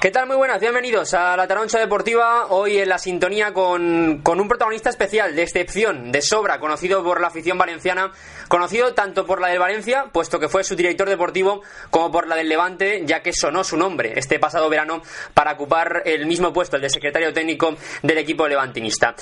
¿Qué 0.00 0.10
tal? 0.10 0.26
Muy 0.26 0.36
buenas, 0.36 0.60
bienvenidos 0.60 1.14
a 1.14 1.36
la 1.36 1.48
Taroncha 1.48 1.78
Deportiva. 1.78 2.48
Hoy 2.50 2.78
en 2.78 2.88
la 2.88 2.98
sintonía 2.98 3.52
con, 3.52 4.20
con, 4.22 4.38
un 4.40 4.46
protagonista 4.46 4.90
especial, 4.90 5.34
de 5.34 5.42
excepción, 5.42 6.12
de 6.12 6.20
sobra, 6.22 6.60
conocido 6.60 7.02
por 7.02 7.20
la 7.20 7.28
afición 7.28 7.56
valenciana, 7.56 8.12
conocido 8.46 8.94
tanto 8.94 9.26
por 9.26 9.40
la 9.40 9.48
del 9.48 9.58
Valencia, 9.58 10.04
puesto 10.12 10.38
que 10.38 10.48
fue 10.48 10.64
su 10.64 10.76
director 10.76 11.08
deportivo, 11.08 11.62
como 11.90 12.12
por 12.12 12.28
la 12.28 12.36
del 12.36 12.48
Levante, 12.48 13.02
ya 13.04 13.22
que 13.22 13.32
sonó 13.32 13.64
su 13.64 13.76
nombre 13.76 14.12
este 14.16 14.38
pasado 14.38 14.68
verano 14.68 15.02
para 15.34 15.52
ocupar 15.54 16.02
el 16.04 16.26
mismo 16.26 16.52
puesto, 16.52 16.76
el 16.76 16.82
de 16.82 16.90
secretario 16.90 17.32
técnico 17.32 17.74
del 18.02 18.18
equipo 18.18 18.46
levantinista. 18.46 19.16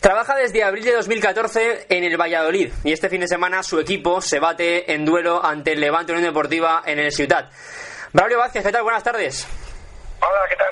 Trabaja 0.00 0.34
desde 0.36 0.64
abril 0.64 0.84
de 0.84 0.94
2014 0.94 1.86
en 1.90 2.02
el 2.02 2.20
Valladolid 2.20 2.72
y 2.82 2.92
este 2.92 3.08
fin 3.08 3.20
de 3.20 3.28
semana 3.28 3.62
su 3.62 3.78
equipo 3.78 4.20
se 4.20 4.40
bate 4.40 4.92
en 4.92 5.04
duelo 5.04 5.44
ante 5.44 5.72
el 5.72 5.80
Levante 5.80 6.12
Unión 6.12 6.26
Deportiva 6.26 6.82
en 6.86 6.98
el 6.98 7.12
Ciutat. 7.12 7.52
Braulio 8.12 8.38
Vázquez, 8.38 8.64
¿qué 8.64 8.72
tal? 8.72 8.82
Buenas 8.82 9.02
tardes. 9.02 9.46
Hola, 10.26 10.40
¿qué 10.48 10.56
tal? 10.56 10.70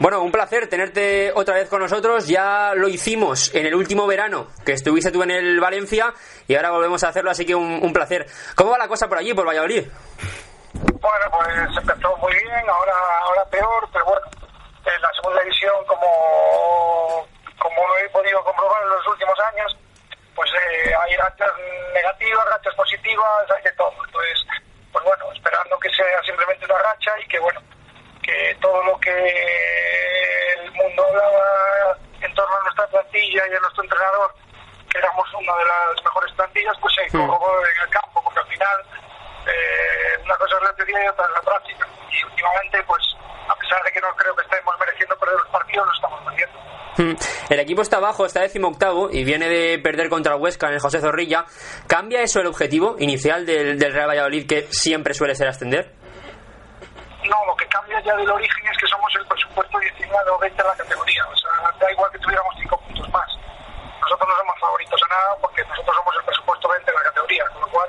Bueno, 0.00 0.20
un 0.22 0.32
placer 0.32 0.68
tenerte 0.68 1.30
otra 1.34 1.54
vez 1.54 1.68
con 1.68 1.80
nosotros. 1.80 2.26
Ya 2.26 2.72
lo 2.74 2.88
hicimos 2.88 3.54
en 3.54 3.66
el 3.66 3.74
último 3.74 4.06
verano 4.06 4.48
que 4.64 4.72
estuviste 4.72 5.12
tú 5.12 5.22
en 5.22 5.30
el 5.30 5.60
Valencia 5.60 6.12
y 6.48 6.56
ahora 6.56 6.70
volvemos 6.70 7.04
a 7.04 7.08
hacerlo, 7.08 7.30
así 7.30 7.46
que 7.46 7.54
un, 7.54 7.78
un 7.82 7.92
placer. 7.92 8.26
¿Cómo 8.56 8.72
va 8.72 8.78
la 8.78 8.88
cosa 8.88 9.08
por 9.08 9.18
allí, 9.18 9.32
por 9.34 9.46
Valladolid? 9.46 9.86
Bueno, 10.74 11.26
pues 11.30 11.76
empezó 11.78 12.16
muy 12.16 12.32
bien, 12.32 12.68
ahora, 12.68 12.94
ahora 13.22 13.44
peor, 13.46 13.88
pero 13.92 14.04
bueno, 14.06 14.22
en 14.84 15.02
la 15.02 15.10
segunda 15.14 15.42
división, 15.42 15.74
como, 15.86 17.28
como 17.58 17.82
he 17.98 18.08
podido 18.08 18.42
comprobar 18.42 18.82
en 18.82 18.88
los 18.88 19.06
últimos 19.06 19.38
años, 19.52 19.76
pues 20.34 20.50
eh, 20.50 20.92
hay 21.00 21.16
rachas 21.16 21.52
negativas, 21.94 22.44
rachas 22.50 22.74
positivas, 22.74 23.50
hay 23.54 23.62
de 23.62 23.72
todo. 23.72 23.92
Entonces, 24.06 24.46
pues 24.90 25.04
bueno, 25.04 25.32
esperando 25.32 25.78
que 25.78 25.90
sea 25.94 26.22
simplemente 26.24 26.64
una 26.64 26.78
racha 26.78 27.12
y 27.24 27.28
que 27.28 27.38
bueno, 27.38 27.60
que 28.32 28.56
todo 28.60 28.82
lo 28.84 28.98
que 28.98 29.10
el 29.12 30.72
mundo 30.72 31.04
hablaba 31.04 31.96
en 32.20 32.34
torno 32.34 32.56
a 32.56 32.62
nuestra 32.62 32.86
plantilla 32.86 33.42
y 33.46 33.54
a 33.54 33.60
nuestro 33.60 33.82
entrenador, 33.82 34.34
que 34.90 34.98
éramos 34.98 35.26
una 35.34 35.56
de 35.56 35.64
las 35.64 36.04
mejores 36.04 36.32
plantillas, 36.34 36.76
pues 36.80 36.94
se 36.94 37.10
corroboró 37.10 37.60
en 37.60 37.82
el 37.82 37.90
campo, 37.90 38.22
porque 38.24 38.40
al 38.40 38.46
final 38.46 38.76
eh, 39.46 40.22
una 40.24 40.36
cosa 40.36 40.56
es 40.56 40.62
la 40.62 40.74
teoría 40.74 41.04
y 41.04 41.08
otra 41.08 41.26
es 41.26 41.32
la 41.32 41.42
práctica. 41.42 41.88
Y 42.10 42.24
últimamente, 42.24 42.82
pues 42.84 43.02
a 43.48 43.56
pesar 43.56 43.82
de 43.84 43.92
que 43.92 44.00
no 44.00 44.14
creo 44.16 44.34
que 44.36 44.42
estemos 44.42 44.74
mereciendo 44.78 45.16
perder 45.18 45.36
los 45.36 45.48
partidos, 45.48 45.86
lo 45.86 45.92
estamos 45.92 46.20
perdiendo. 46.24 46.62
El 47.48 47.60
equipo 47.60 47.82
está 47.82 47.96
abajo, 47.96 48.24
está 48.26 48.40
décimo 48.40 48.68
octavo 48.68 49.10
y 49.10 49.24
viene 49.24 49.48
de 49.48 49.78
perder 49.78 50.08
contra 50.08 50.34
el 50.34 50.40
Huesca 50.40 50.68
en 50.68 50.74
el 50.74 50.80
José 50.80 51.00
Zorrilla. 51.00 51.44
¿Cambia 51.86 52.22
eso 52.22 52.40
el 52.40 52.46
objetivo 52.46 52.96
inicial 52.98 53.44
del, 53.44 53.78
del 53.78 53.92
Real 53.92 54.08
Valladolid 54.08 54.46
que 54.46 54.68
siempre 54.70 55.12
suele 55.14 55.34
ser 55.34 55.48
ascender? 55.48 56.01
Ya 58.04 58.16
del 58.16 58.30
origen 58.30 58.66
es 58.66 58.78
que 58.78 58.86
somos 58.88 59.14
el 59.14 59.24
presupuesto 59.26 59.78
19 59.78 60.30
o 60.30 60.38
20 60.38 60.56
de 60.56 60.68
la 60.68 60.74
categoría. 60.74 61.24
O 61.26 61.36
sea, 61.36 61.50
da 61.78 61.92
igual 61.92 62.10
que 62.10 62.18
tuviéramos 62.18 62.54
5 62.58 62.76
puntos 62.80 63.08
más. 63.10 63.28
Nosotros 64.00 64.28
no 64.28 64.36
somos 64.38 64.58
favoritos 64.58 65.00
a 65.04 65.08
nada 65.08 65.36
porque 65.40 65.64
nosotros 65.64 65.96
somos 65.96 66.16
el 66.16 66.24
presupuesto 66.24 66.68
20 66.68 66.90
de 66.90 66.96
la 66.96 67.04
categoría. 67.04 67.44
Con 67.50 67.60
lo 67.60 67.68
cual, 67.68 67.88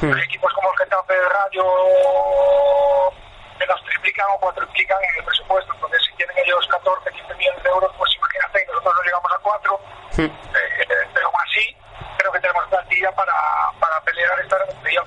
hmm. 0.00 0.12
hay 0.14 0.22
equipos 0.22 0.52
como 0.54 0.72
el 0.72 0.78
Getafe 0.78 1.12
de 1.12 1.28
Rayo 1.28 1.64
que 3.58 3.66
las 3.66 3.84
triplican 3.84 4.26
o 4.32 4.40
cuatriplican 4.40 4.98
en 5.04 5.18
el 5.18 5.24
presupuesto. 5.24 5.74
Entonces, 5.74 6.00
si 6.08 6.16
tienen 6.16 6.38
ellos 6.38 6.66
14, 6.66 7.10
15 7.10 7.34
millones 7.34 7.62
de 7.62 7.68
euros, 7.68 7.92
pues 7.98 8.16
imagínate, 8.16 8.66
nosotros 8.66 8.94
no 8.96 9.02
llegamos 9.02 9.32
a 9.32 9.38
4. 9.42 9.80
Hmm. 10.16 10.24
Eh, 10.24 11.08
pero 11.12 11.26
aún 11.26 11.40
así, 11.44 11.76
creo 12.16 12.32
que 12.32 12.40
tenemos 12.40 12.64
plantilla 12.68 13.12
para, 13.12 13.34
para 13.78 14.00
pelear 14.00 14.40
esta 14.40 14.56
remontación. 14.56 15.04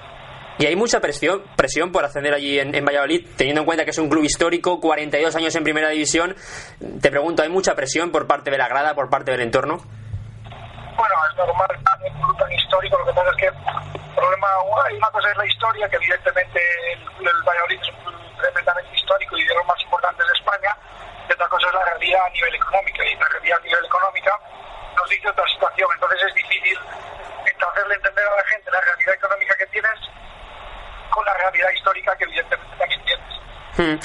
Y 0.63 0.65
hay 0.65 0.77
mucha 0.77 1.01
presión, 1.01 1.43
presión 1.57 1.91
por 1.91 2.05
ascender 2.05 2.33
allí 2.33 2.57
en, 2.57 2.85
Valladolid, 2.85 3.27
teniendo 3.35 3.59
en 3.59 3.65
cuenta 3.65 3.83
que 3.83 3.91
es 3.91 3.97
un 3.97 4.07
club 4.07 4.23
histórico, 4.23 4.79
42 4.79 5.35
años 5.35 5.53
en 5.57 5.63
primera 5.65 5.89
división. 5.89 6.37
Te 7.01 7.11
pregunto, 7.11 7.43
¿hay 7.43 7.49
mucha 7.49 7.75
presión 7.75 8.13
por 8.13 8.27
parte 8.27 8.49
de 8.49 8.57
la 8.57 8.69
grada, 8.69 8.95
por 8.95 9.09
parte 9.09 9.31
del 9.31 9.41
entorno? 9.41 9.83
Bueno, 10.95 11.15
es 11.29 11.35
normal, 11.35 11.67
un 12.15 12.21
club 12.21 12.37
tan 12.37 12.49
histórico, 12.53 12.97
lo 12.97 13.05
que 13.07 13.11
pasa 13.11 13.29
es 13.31 13.35
que 13.35 13.47
el 13.47 14.15
problema, 14.15 14.47
una 14.63 15.11
cosa 15.11 15.31
es 15.31 15.35
la 15.35 15.45
historia, 15.45 15.89
que 15.89 15.97
evidentemente 15.97 16.61
el, 16.93 17.27
el 17.27 17.43
Valladolid 17.43 17.81
es 17.81 17.89
un 17.89 17.99
club 18.05 18.15
tremendamente 18.39 18.95
histórico 18.95 19.37
y 19.37 19.43
de 19.43 19.55
los 19.55 19.67
más 19.67 19.81
importantes 19.83 20.25
de 20.25 20.31
España, 20.31 20.71
y 21.27 21.33
otra 21.33 21.49
cosa 21.49 21.67
es 21.67 21.73
la 21.73 21.83
realidad 21.91 22.21
a 22.23 22.29
nivel 22.29 22.55
económico, 22.55 23.03
y 23.03 23.15
la 23.19 23.27
realidad 23.27 23.59
a 23.59 23.65
nivel 23.67 23.83
económica 23.83 24.39
nos 24.95 25.09
dice 25.09 25.27
otra 25.27 25.43
situación, 25.43 25.89
entonces 25.91 26.19
es 26.23 26.35
difícil 26.35 26.79
hacerle 27.67 27.95
entender 27.95 28.25
a 28.27 28.35
la 28.35 28.43
gente 28.47 28.71
la 28.71 28.79
realidad 28.79 29.15
económica 29.15 29.55
que 29.55 29.65
tienes 29.67 29.99
con 31.13 31.25
la 31.25 31.32
realidad 31.51 31.71
histórica 31.71 32.15
que. 32.15 32.25
Hmm. 33.77 33.95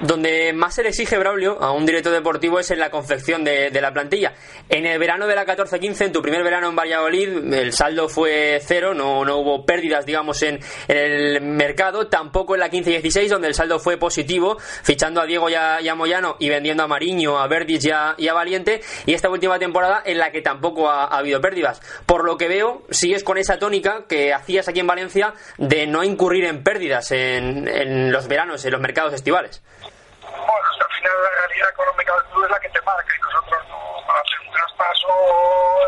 Donde 0.00 0.52
más 0.52 0.76
se 0.76 0.84
le 0.84 0.90
exige, 0.90 1.18
Braulio, 1.18 1.60
a 1.60 1.72
un 1.72 1.84
director 1.84 2.12
deportivo 2.12 2.60
es 2.60 2.70
en 2.70 2.78
la 2.78 2.88
confección 2.88 3.42
de, 3.42 3.70
la 3.80 3.92
plantilla. 3.92 4.32
En 4.68 4.86
el 4.86 4.96
verano 4.98 5.26
de 5.26 5.34
la 5.34 5.44
14-15, 5.44 6.06
en 6.06 6.12
tu 6.12 6.22
primer 6.22 6.44
verano 6.44 6.68
en 6.68 6.76
Valladolid, 6.76 7.52
el 7.52 7.72
saldo 7.72 8.08
fue 8.08 8.60
cero, 8.62 8.94
no, 8.94 9.24
no 9.24 9.38
hubo 9.38 9.66
pérdidas, 9.66 10.06
digamos, 10.06 10.42
en, 10.42 10.60
el 10.86 11.40
mercado. 11.40 12.06
Tampoco 12.06 12.54
en 12.54 12.60
la 12.60 12.70
15-16, 12.70 13.28
donde 13.28 13.48
el 13.48 13.54
saldo 13.54 13.80
fue 13.80 13.96
positivo, 13.96 14.56
fichando 14.60 15.20
a 15.20 15.26
Diego 15.26 15.50
y 15.50 15.54
a, 15.54 15.80
y 15.80 15.88
a, 15.88 15.96
Moyano 15.96 16.36
y 16.38 16.48
vendiendo 16.48 16.84
a 16.84 16.86
Mariño, 16.86 17.36
a 17.36 17.48
Verdis 17.48 17.84
y 17.84 17.90
a, 17.90 18.14
y 18.18 18.28
a, 18.28 18.34
Valiente. 18.34 18.80
Y 19.04 19.14
esta 19.14 19.28
última 19.28 19.58
temporada 19.58 20.02
en 20.04 20.18
la 20.18 20.30
que 20.30 20.42
tampoco 20.42 20.88
ha, 20.88 21.06
ha, 21.06 21.18
habido 21.18 21.40
pérdidas. 21.40 21.80
Por 22.06 22.24
lo 22.24 22.36
que 22.36 22.46
veo, 22.46 22.84
sigues 22.90 23.24
con 23.24 23.36
esa 23.36 23.58
tónica 23.58 24.04
que 24.08 24.32
hacías 24.32 24.68
aquí 24.68 24.78
en 24.78 24.86
Valencia 24.86 25.34
de 25.56 25.88
no 25.88 26.04
incurrir 26.04 26.44
en 26.44 26.62
pérdidas 26.62 27.10
en, 27.10 27.66
en 27.66 28.12
los 28.12 28.28
veranos, 28.28 28.64
en 28.64 28.70
los 28.70 28.80
mercados 28.80 29.07
estivales. 29.14 29.62
Bueno, 30.22 30.68
al 30.80 30.94
final 30.94 31.12
la 31.22 31.30
realidad 31.40 31.68
económica 31.70 32.14
del 32.14 32.24
club 32.24 32.44
es 32.44 32.50
la 32.50 32.60
que 32.60 32.68
te 32.70 32.80
marca 32.82 33.14
y 33.16 33.20
nosotros 33.22 33.68
no, 33.68 34.06
para 34.06 34.20
hacer 34.20 34.40
un 34.40 34.52
traspaso 34.52 35.08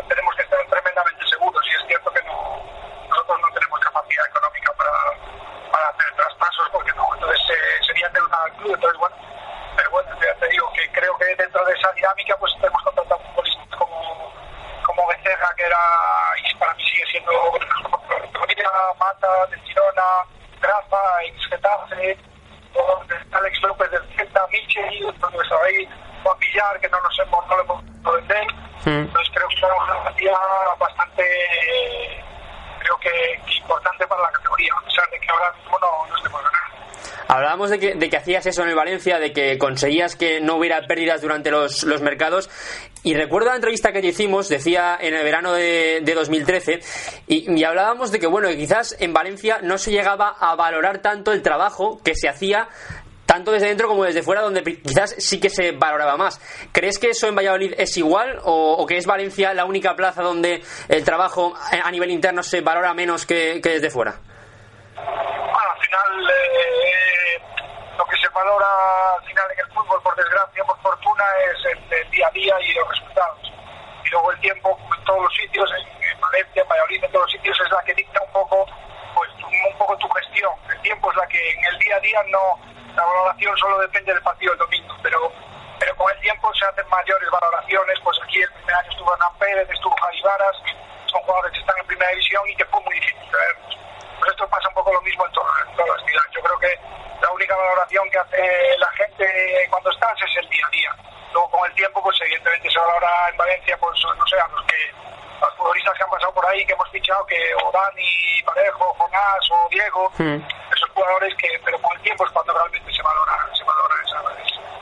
tenemos 0.07 0.35
que 0.35 0.43
estar 0.43 0.59
tremendamente 0.67 1.27
seguros 1.27 1.63
y 1.69 1.75
es 1.75 1.87
cierto 1.87 2.11
que 2.11 2.23
no, 2.23 2.63
nosotros 3.09 3.39
no 3.41 3.47
tenemos 3.53 3.79
capacidad 3.79 4.25
económica 4.27 4.73
para, 4.73 5.89
hacer 5.89 6.15
traspasos 6.15 6.69
porque 6.71 6.91
no, 6.93 7.07
entonces 7.15 7.41
eh, 7.49 7.83
sería 7.85 8.07
endeudar 8.07 8.41
al 8.43 8.51
club, 8.57 8.73
entonces 8.73 8.99
bueno, 8.99 9.15
pero 9.75 9.91
bueno, 9.91 10.09
te 10.17 10.47
digo 10.47 10.71
que 10.73 10.91
creo 10.91 11.17
que 11.17 11.35
dentro 11.35 11.65
de 11.65 11.73
esa 11.73 11.91
dinámica 11.93 12.35
pues 12.37 12.53
tenemos 12.59 12.81
contratado 12.83 13.21
futbolistas 13.21 13.79
como, 13.79 14.33
como 14.85 15.07
Becerra 15.07 15.53
que 15.55 15.63
era 15.63 15.79
y 16.43 16.55
para 16.55 16.73
mí 16.73 16.83
sigue 16.83 17.05
siendo 17.11 17.31
Mata, 18.99 19.47
de 19.47 19.59
Girona, 19.61 20.25
Rafa, 20.61 21.23
ex 21.23 21.49
Alex 23.31 23.61
López 23.61 23.91
del 23.91 24.01
Celta, 24.15 24.45
Michel, 24.51 25.05
entonces 25.07 25.51
ahí 25.63 25.87
Juan 26.23 26.37
Villar, 26.39 26.79
que 26.79 26.89
no 26.89 27.01
nos 27.01 27.19
hemos, 27.19 27.47
no 27.47 27.55
lo 27.57 27.63
hemos 27.63 27.83
podido 27.83 28.13
vender. 28.13 28.45
Mm. 28.85 29.05
Entonces 29.07 29.33
creo 29.33 29.47
que 29.47 29.55
es 29.55 29.63
una 29.63 30.03
cantidad 30.03 30.37
bastante, 30.79 31.23
creo 32.79 32.97
que, 32.97 33.41
que, 33.45 33.53
importante 33.55 34.07
para 34.07 34.21
la 34.21 34.31
categoría, 34.31 34.73
a 34.79 34.85
pesar 34.85 35.09
de 35.09 35.19
que 35.19 35.31
ahora 35.31 35.53
mismo 35.53 35.79
no, 35.79 36.07
no 36.07 36.17
estemos 36.17 36.41
ganando. 36.41 36.61
Hablábamos 37.27 37.69
de 37.69 37.79
que, 37.79 37.95
de 37.95 38.09
que, 38.09 38.17
hacías 38.17 38.45
eso 38.45 38.63
en 38.63 38.69
el 38.69 38.75
Valencia, 38.75 39.17
de 39.17 39.31
que 39.31 39.57
conseguías 39.57 40.15
que 40.15 40.41
no 40.41 40.55
hubiera 40.55 40.81
pérdidas 40.85 41.21
durante 41.21 41.49
los, 41.49 41.83
los 41.83 42.01
mercados. 42.01 42.49
Y 43.03 43.15
recuerdo 43.15 43.49
la 43.49 43.55
entrevista 43.55 43.91
que 43.91 44.01
te 44.01 44.07
hicimos, 44.07 44.47
decía 44.47 44.97
en 45.01 45.15
el 45.15 45.23
verano 45.23 45.53
de, 45.53 46.01
de 46.03 46.13
2013, 46.13 46.79
y, 47.27 47.51
y, 47.51 47.63
hablábamos 47.63 48.11
de 48.11 48.19
que, 48.19 48.27
bueno, 48.27 48.47
que 48.49 48.57
quizás 48.57 48.95
en 48.99 49.11
Valencia 49.11 49.59
no 49.63 49.79
se 49.79 49.91
llegaba 49.91 50.35
a 50.39 50.55
valorar 50.55 50.99
tanto 50.99 51.31
el 51.31 51.41
trabajo 51.41 51.99
que 52.03 52.15
se 52.15 52.29
hacía 52.29 52.69
tanto 53.31 53.53
desde 53.53 53.69
dentro 53.69 53.87
como 53.87 54.03
desde 54.03 54.23
fuera, 54.23 54.41
donde 54.41 54.61
quizás 54.61 55.15
sí 55.17 55.39
que 55.39 55.49
se 55.49 55.71
valoraba 55.71 56.17
más. 56.17 56.37
¿Crees 56.73 56.99
que 56.99 57.11
eso 57.11 57.29
en 57.29 57.35
Valladolid 57.35 57.73
es 57.77 57.95
igual 57.95 58.37
o, 58.43 58.85
que 58.85 58.97
es 58.97 59.05
Valencia 59.05 59.53
la 59.53 59.63
única 59.63 59.95
plaza 59.95 60.21
donde 60.21 60.61
el 60.89 61.05
trabajo 61.05 61.53
a 61.55 61.89
nivel 61.91 62.11
interno 62.11 62.43
se 62.43 62.59
valora 62.59 62.93
menos 62.93 63.25
que, 63.25 63.61
desde 63.63 63.89
fuera? 63.89 64.19
Bueno, 64.95 65.69
al 65.73 65.79
final, 65.79 66.29
eh, 66.29 67.41
lo 67.97 68.05
que 68.05 68.17
se 68.17 68.27
valora 68.33 68.67
al 69.17 69.25
final 69.25 69.45
en 69.53 69.59
el 69.65 69.73
fútbol, 69.73 70.01
por 70.03 70.15
desgracia, 70.17 70.63
por 70.65 70.80
fortuna, 71.21 71.25
es 71.51 71.65
el, 71.65 71.99
el 71.99 72.11
día 72.11 72.27
a 72.27 72.31
día 72.31 72.55
y 72.61 72.73
los 72.73 72.89
resultados. 72.89 73.51
Y 74.05 74.09
luego 74.09 74.31
el 74.31 74.39
tiempo, 74.39 74.79
en 74.97 75.03
todos 75.05 75.23
los 75.23 75.35
sitios, 75.35 75.69
en, 75.71 76.03
en 76.03 76.19
Valencia, 76.19 76.61
en 76.61 76.67
Valladolid, 76.67 77.03
en 77.03 77.11
todos 77.11 77.25
los 77.25 77.31
sitios, 77.31 77.59
es 77.59 77.71
la 77.71 77.83
que 77.83 77.93
dicta 77.93 78.21
un 78.21 78.31
poco, 78.31 78.65
pues, 79.15 79.29
un, 79.35 79.71
un 79.71 79.77
poco 79.77 79.97
tu 79.97 80.09
gestión. 80.09 80.51
El 80.69 80.81
tiempo 80.81 81.11
es 81.11 81.17
la 81.17 81.27
que 81.27 81.51
en 81.51 81.65
el 81.65 81.79
día 81.79 81.95
a 81.95 81.99
día 81.99 82.23
no 82.29 82.59
la 82.95 83.05
valoración 83.05 83.57
solo 83.57 83.79
depende 83.79 84.13
del 84.13 84.21
partido 84.21 84.51
del 84.51 84.59
domingo, 84.59 84.95
pero 85.01 85.31
pero 85.79 85.95
con 85.95 86.11
el 86.11 86.19
tiempo 86.19 86.53
se 86.53 86.65
hacen 86.65 86.87
mayores 86.89 87.27
valoraciones, 87.31 87.99
pues 88.03 88.15
aquí 88.21 88.39
el 88.39 88.51
primer 88.51 88.75
año 88.75 88.91
estuvo 88.91 89.13
Hernán 89.13 89.37
Pérez, 89.39 89.67
estuvo 89.67 89.95
Javi 89.95 90.21
Varas, 90.21 90.55
son 91.07 91.21
jugadores 91.21 91.53
que 91.53 91.59
están 91.59 91.75
en 91.79 91.87
primera 91.87 92.11
división 92.11 92.47
y 92.47 92.55
que 92.55 92.65
fue 92.65 92.81
muy 92.81 92.93
difícil 92.93 93.31
traerlos. 93.31 93.79
Pues 94.19 94.31
esto 94.31 94.47
pasa 94.47 94.67
un 94.67 94.75
poco 94.75 94.93
lo 94.93 95.01
mismo 95.01 95.25
en, 95.25 95.31
todas 95.31 95.49
las 95.57 96.05
ciudades. 96.05 96.31
Yo 96.35 96.41
creo 96.41 96.59
que 96.59 96.79
la 97.21 97.31
única 97.31 97.55
valoración 97.55 98.09
que 98.09 98.17
hace 98.17 98.77
la 98.77 98.91
gente 98.91 99.67
cuando 99.69 99.91
estás 99.91 100.21
es 100.21 100.37
el 100.37 100.49
día 100.49 100.67
a 100.67 100.69
día. 100.69 100.95
Luego 101.33 101.49
con 101.61 101.69
el 101.69 101.75
tiempo, 101.75 102.01
pues 102.01 102.17
evidentemente 102.21 102.71
se 102.71 102.79
valora 102.79 103.29
en 103.29 103.37
Valencia, 103.37 103.77
pues 103.77 103.93
no 104.17 104.25
sé, 104.25 104.39
a 104.39 104.47
los 104.47 104.65
que 104.65 104.91
los 105.41 105.57
futbolistas 105.57 105.93
que 105.95 106.03
han 106.03 106.09
pasado 106.09 106.33
por 106.33 106.45
ahí, 106.47 106.65
que 106.65 106.73
hemos 106.73 106.89
fichado, 106.89 107.23
que 107.27 107.37
o 107.63 107.71
Dani, 107.71 108.41
Parejo, 108.43 108.93
Jonás 108.97 109.51
o 109.51 109.69
Diego, 109.69 110.11
esos 110.17 110.89
jugadores 110.89 111.35
que, 111.37 111.49
pero 111.63 111.79
con 111.79 111.95
el 111.95 112.01
tiempo 112.01 112.25
es 112.25 112.31
cuando 112.31 112.53
realmente 112.53 112.91
se 112.91 113.03
valora, 113.03 113.47
se 113.53 113.63
valora 113.63 113.95
esa, 114.03 114.21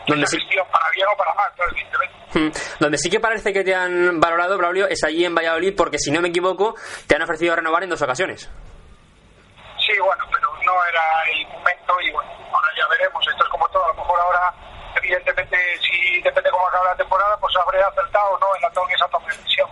donde 0.07 0.27
sí, 0.27 0.37
para 0.71 0.89
bien 0.91 1.07
o 1.13 1.17
para 1.17 1.33
mal, 1.33 1.51
hmm. 2.33 2.49
Donde 2.79 2.97
sí 2.97 3.09
que 3.09 3.19
parece 3.19 3.51
que 3.51 3.63
te 3.63 3.75
han 3.75 4.21
valorado, 4.21 4.57
Braulio, 4.57 4.87
es 4.87 5.03
allí 5.03 5.25
en 5.25 5.35
Valladolid, 5.35 5.75
porque 5.75 5.99
si 5.99 6.11
no 6.11 6.21
me 6.21 6.29
equivoco, 6.29 6.75
te 7.07 7.15
han 7.15 7.23
ofrecido 7.23 7.57
renovar 7.57 7.83
en 7.83 7.89
dos 7.89 8.01
ocasiones. 8.01 8.49
Sí, 9.85 9.99
bueno, 9.99 10.23
pero 10.31 10.47
no 10.63 10.85
era 10.85 11.03
el 11.33 11.47
momento 11.47 12.01
y 12.01 12.11
bueno, 12.11 12.29
ahora 12.53 12.69
ya 12.77 12.87
veremos. 12.87 13.27
Esto 13.27 13.43
es 13.43 13.49
como 13.49 13.67
todo. 13.69 13.83
A 13.85 13.87
lo 13.89 13.93
mejor 13.95 14.19
ahora, 14.19 14.53
evidentemente, 14.99 15.57
si 15.79 16.21
depende 16.21 16.49
cómo 16.51 16.67
acaba 16.67 16.85
la 16.85 16.95
temporada, 16.95 17.37
pues 17.37 17.55
habré 17.55 17.81
acertado 17.81 18.37
no 18.39 18.55
en 18.55 18.61
la 18.61 18.69
toma 18.71 18.91
esa 18.93 19.07
decisión. 19.27 19.69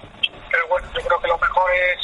Pero 0.50 0.68
bueno, 0.68 0.88
yo 0.94 1.02
creo 1.02 1.20
que 1.22 1.28
lo 1.28 1.38
mejor 1.38 1.72
es 1.72 2.00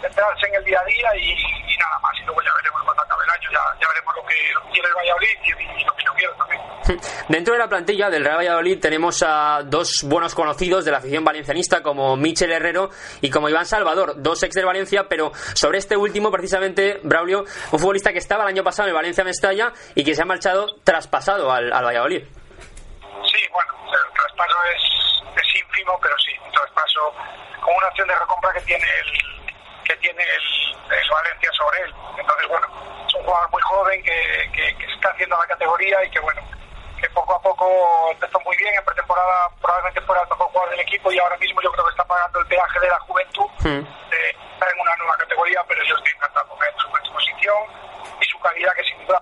centrarse 0.00 0.46
en 0.46 0.54
el 0.54 0.64
día 0.64 0.80
a 0.80 0.84
día 0.84 1.16
y, 1.16 1.76
nada 1.78 1.98
más. 2.00 2.12
Y 2.20 2.24
luego 2.24 2.42
ya 2.42 2.54
veremos 2.54 2.82
cuando 2.84 3.02
acabe 3.02 3.24
el 3.24 3.30
año, 3.30 3.50
ya, 3.52 3.88
veremos 3.88 4.14
lo 4.16 4.24
que, 4.26 4.34
quiere 4.72 4.88
el 4.88 4.94
Valladolid 4.94 5.38
y, 5.44 5.80
y 5.80 5.84
lo 5.84 5.94
que 5.94 6.04
yo 6.04 6.14
quiero 6.14 6.34
también. 6.34 6.60
Dentro 7.28 7.52
de 7.52 7.58
la 7.58 7.68
plantilla 7.68 8.10
del 8.10 8.24
Real 8.24 8.38
Valladolid 8.38 8.80
tenemos 8.80 9.22
a 9.22 9.62
dos 9.64 10.02
buenos 10.04 10.34
conocidos 10.34 10.84
de 10.84 10.90
la 10.90 10.98
afición 10.98 11.24
valencianista 11.24 11.82
como 11.82 12.16
Michel 12.16 12.52
Herrero 12.52 12.90
y 13.20 13.30
como 13.30 13.48
Iván 13.48 13.66
Salvador, 13.66 14.14
dos 14.16 14.42
ex 14.42 14.54
del 14.54 14.64
Valencia, 14.64 15.06
pero 15.08 15.32
sobre 15.54 15.78
este 15.78 15.96
último 15.96 16.30
precisamente, 16.30 17.00
Braulio, 17.02 17.44
un 17.72 17.78
futbolista 17.78 18.12
que 18.12 18.18
estaba 18.18 18.44
el 18.44 18.48
año 18.48 18.64
pasado 18.64 18.88
en 18.88 18.90
el 18.90 18.94
Valencia 18.94 19.24
Mestalla 19.24 19.72
y 19.94 20.04
que 20.04 20.14
se 20.14 20.22
ha 20.22 20.24
marchado 20.24 20.76
traspasado 20.84 21.52
al, 21.52 21.70
Valladolid. 21.70 22.24
Traspaso 24.38 24.64
es, 24.66 25.42
es 25.42 25.60
ínfimo, 25.60 25.98
pero 26.00 26.16
sí, 26.18 26.30
un 26.46 26.52
traspaso 26.52 27.12
con 27.60 27.74
una 27.74 27.86
acción 27.88 28.06
de 28.06 28.14
recompra 28.14 28.52
que 28.52 28.60
tiene 28.60 28.84
el 28.84 29.84
que 29.84 29.96
tiene 29.96 30.22
el, 30.22 31.10
Valencia 31.10 31.50
sobre 31.54 31.82
él. 31.82 31.94
Entonces, 32.18 32.46
bueno, 32.46 32.68
es 33.08 33.14
un 33.14 33.24
jugador 33.24 33.50
muy 33.50 33.62
joven 33.62 34.02
que, 34.04 34.50
que, 34.52 34.76
que 34.76 34.92
está 34.92 35.08
haciendo 35.08 35.36
la 35.38 35.46
categoría 35.46 36.04
y 36.04 36.10
que, 36.10 36.20
bueno, 36.20 36.40
que 37.00 37.10
poco 37.10 37.34
a 37.34 37.42
poco 37.42 38.10
empezó 38.12 38.38
muy 38.40 38.56
bien, 38.58 38.74
en 38.74 38.84
pretemporada 38.84 39.50
probablemente 39.60 40.00
fuera 40.02 40.22
el 40.22 40.28
mejor 40.28 40.46
jugador 40.46 40.70
del 40.70 40.80
equipo 40.80 41.10
y 41.10 41.18
ahora 41.18 41.36
mismo 41.38 41.60
yo 41.60 41.72
creo 41.72 41.84
que 41.86 41.90
está 41.90 42.04
pagando 42.04 42.38
el 42.38 42.46
peaje 42.46 42.78
de 42.78 42.88
la 42.88 43.00
juventud, 43.00 43.46
hmm. 43.58 44.10
de 44.10 44.30
estar 44.30 44.68
en 44.72 44.80
una 44.80 44.96
nueva 44.96 45.16
categoría, 45.16 45.64
pero 45.66 45.82
yo 45.82 45.96
estoy 45.96 46.12
encantado 46.12 46.46
con 46.46 46.58
su 46.76 46.96
exposición 46.96 47.58
y 48.20 48.24
su 48.26 48.38
calidad 48.38 48.72
que 48.74 48.84
sin 48.84 49.04
duda 49.04 49.20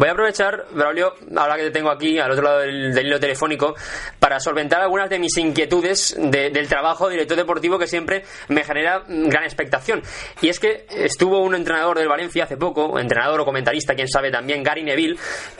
Voy 0.00 0.08
a 0.08 0.12
aprovechar, 0.12 0.64
Braulio, 0.70 1.12
ahora 1.36 1.56
que 1.56 1.64
te 1.64 1.72
tengo 1.72 1.90
aquí 1.90 2.18
al 2.18 2.30
otro 2.30 2.42
lado 2.42 2.60
del, 2.60 3.06
hilo 3.06 3.20
telefónico, 3.20 3.74
para 4.18 4.40
solventar 4.40 4.80
algunas 4.80 5.10
de 5.10 5.18
mis 5.18 5.36
inquietudes 5.36 6.16
del 6.18 6.68
trabajo 6.68 7.06
de 7.06 7.16
director 7.16 7.36
deportivo 7.36 7.78
que 7.78 7.86
siempre 7.86 8.24
me 8.48 8.64
genera 8.64 9.04
gran 9.06 9.44
expectación. 9.44 10.02
Y 10.40 10.48
es 10.48 10.58
que 10.58 10.86
estuvo 10.88 11.40
un 11.40 11.54
entrenador 11.54 11.98
del 11.98 12.08
Valencia 12.08 12.44
hace 12.44 12.56
poco, 12.56 12.98
entrenador 12.98 13.40
o 13.40 13.44
comentarista, 13.44 13.94
quién 13.94 14.08
sabe 14.08 14.30
también, 14.30 14.62
Gary 14.62 14.84
Neville, 14.84 15.18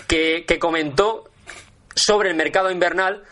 que 0.09 0.59
comentó 0.59 1.29
sobre 1.95 2.31
el 2.31 2.35
mercado 2.35 2.71
invernal 2.71 3.23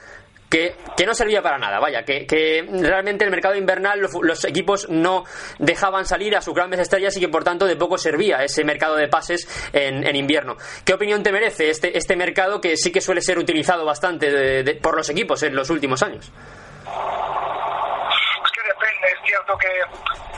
que, 0.48 0.76
que, 0.96 1.06
no 1.06 1.14
servía 1.14 1.42
para 1.42 1.58
nada, 1.58 1.78
vaya, 1.78 2.04
que, 2.04 2.26
que 2.26 2.66
realmente 2.68 3.24
el 3.24 3.30
mercado 3.30 3.54
invernal 3.54 4.00
los, 4.00 4.44
equipos 4.44 4.88
no 4.88 5.24
dejaban 5.58 6.06
salir 6.06 6.36
a 6.36 6.40
sus 6.40 6.54
grandes 6.54 6.80
estrellas 6.80 7.16
y 7.16 7.20
que 7.20 7.28
por 7.28 7.44
tanto 7.44 7.66
de 7.66 7.76
poco 7.76 7.98
servía 7.98 8.42
ese 8.42 8.64
mercado 8.64 8.96
de 8.96 9.08
pases 9.08 9.46
en, 9.72 10.06
en 10.06 10.16
invierno. 10.16 10.56
¿Qué 10.84 10.94
opinión 10.94 11.22
te 11.22 11.32
merece 11.32 11.70
este, 11.70 11.96
este 11.96 12.16
mercado 12.16 12.60
que 12.60 12.76
sí 12.76 12.90
que 12.90 13.00
suele 13.00 13.20
ser 13.20 13.38
utilizado 13.38 13.84
bastante 13.84 14.74
por 14.82 14.96
los 14.96 15.08
equipos 15.10 15.42
en 15.42 15.54
los 15.54 15.68
últimos 15.70 16.02
años? 16.02 16.26
Es 16.26 16.32
que 18.52 18.62
depende, 18.62 19.06
es 19.06 19.20
cierto 19.24 19.56
que, 19.58 19.68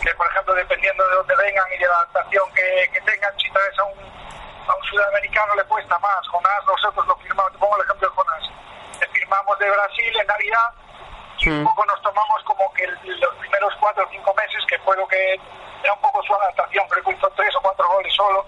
que 0.03 0.15
por 0.15 0.27
ejemplo, 0.27 0.55
dependiendo 0.55 1.07
de 1.09 1.15
dónde 1.15 1.35
vengan 1.37 1.65
y 1.77 1.79
de 1.79 1.87
la 1.87 1.95
adaptación 1.95 2.45
que, 2.55 2.91
que 2.93 3.01
tengan, 3.03 3.33
si 3.39 3.51
traes 3.51 3.79
a 3.79 3.85
un, 3.85 3.99
a 4.01 4.75
un 4.75 4.85
sudamericano 4.91 5.55
le 5.55 5.65
cuesta 5.65 5.99
más. 5.99 6.27
Jonás, 6.29 6.67
nosotros 6.67 7.07
lo 7.07 7.17
firmamos, 7.17 7.53
te 7.53 7.59
pongo 7.59 7.77
el 7.77 7.85
ejemplo 7.85 8.09
de 8.09 8.15
Jonás 8.15 8.30
firmamos 9.31 9.59
de 9.61 9.71
Brasil 9.71 10.21
en 10.21 10.27
Navidad 10.27 10.71
y 11.39 11.49
un 11.49 11.63
mm. 11.63 11.65
poco 11.65 11.87
nos 11.87 12.03
tomamos 12.03 12.43
como 12.45 12.73
que 12.75 12.87
los 12.87 13.35
primeros 13.37 13.73
cuatro 13.79 14.05
o 14.05 14.11
cinco 14.11 14.35
meses, 14.35 14.65
que 14.67 14.79
fue 14.81 14.97
lo 14.97 15.07
que 15.07 15.41
era 15.83 15.93
un 15.93 16.01
poco 16.01 16.23
su 16.25 16.35
adaptación, 16.35 16.85
creo 16.89 17.05
que 17.05 17.13
hizo 17.13 17.31
tres 17.37 17.55
o 17.55 17.61
cuatro 17.61 17.89
goles 17.89 18.13
solo, 18.13 18.45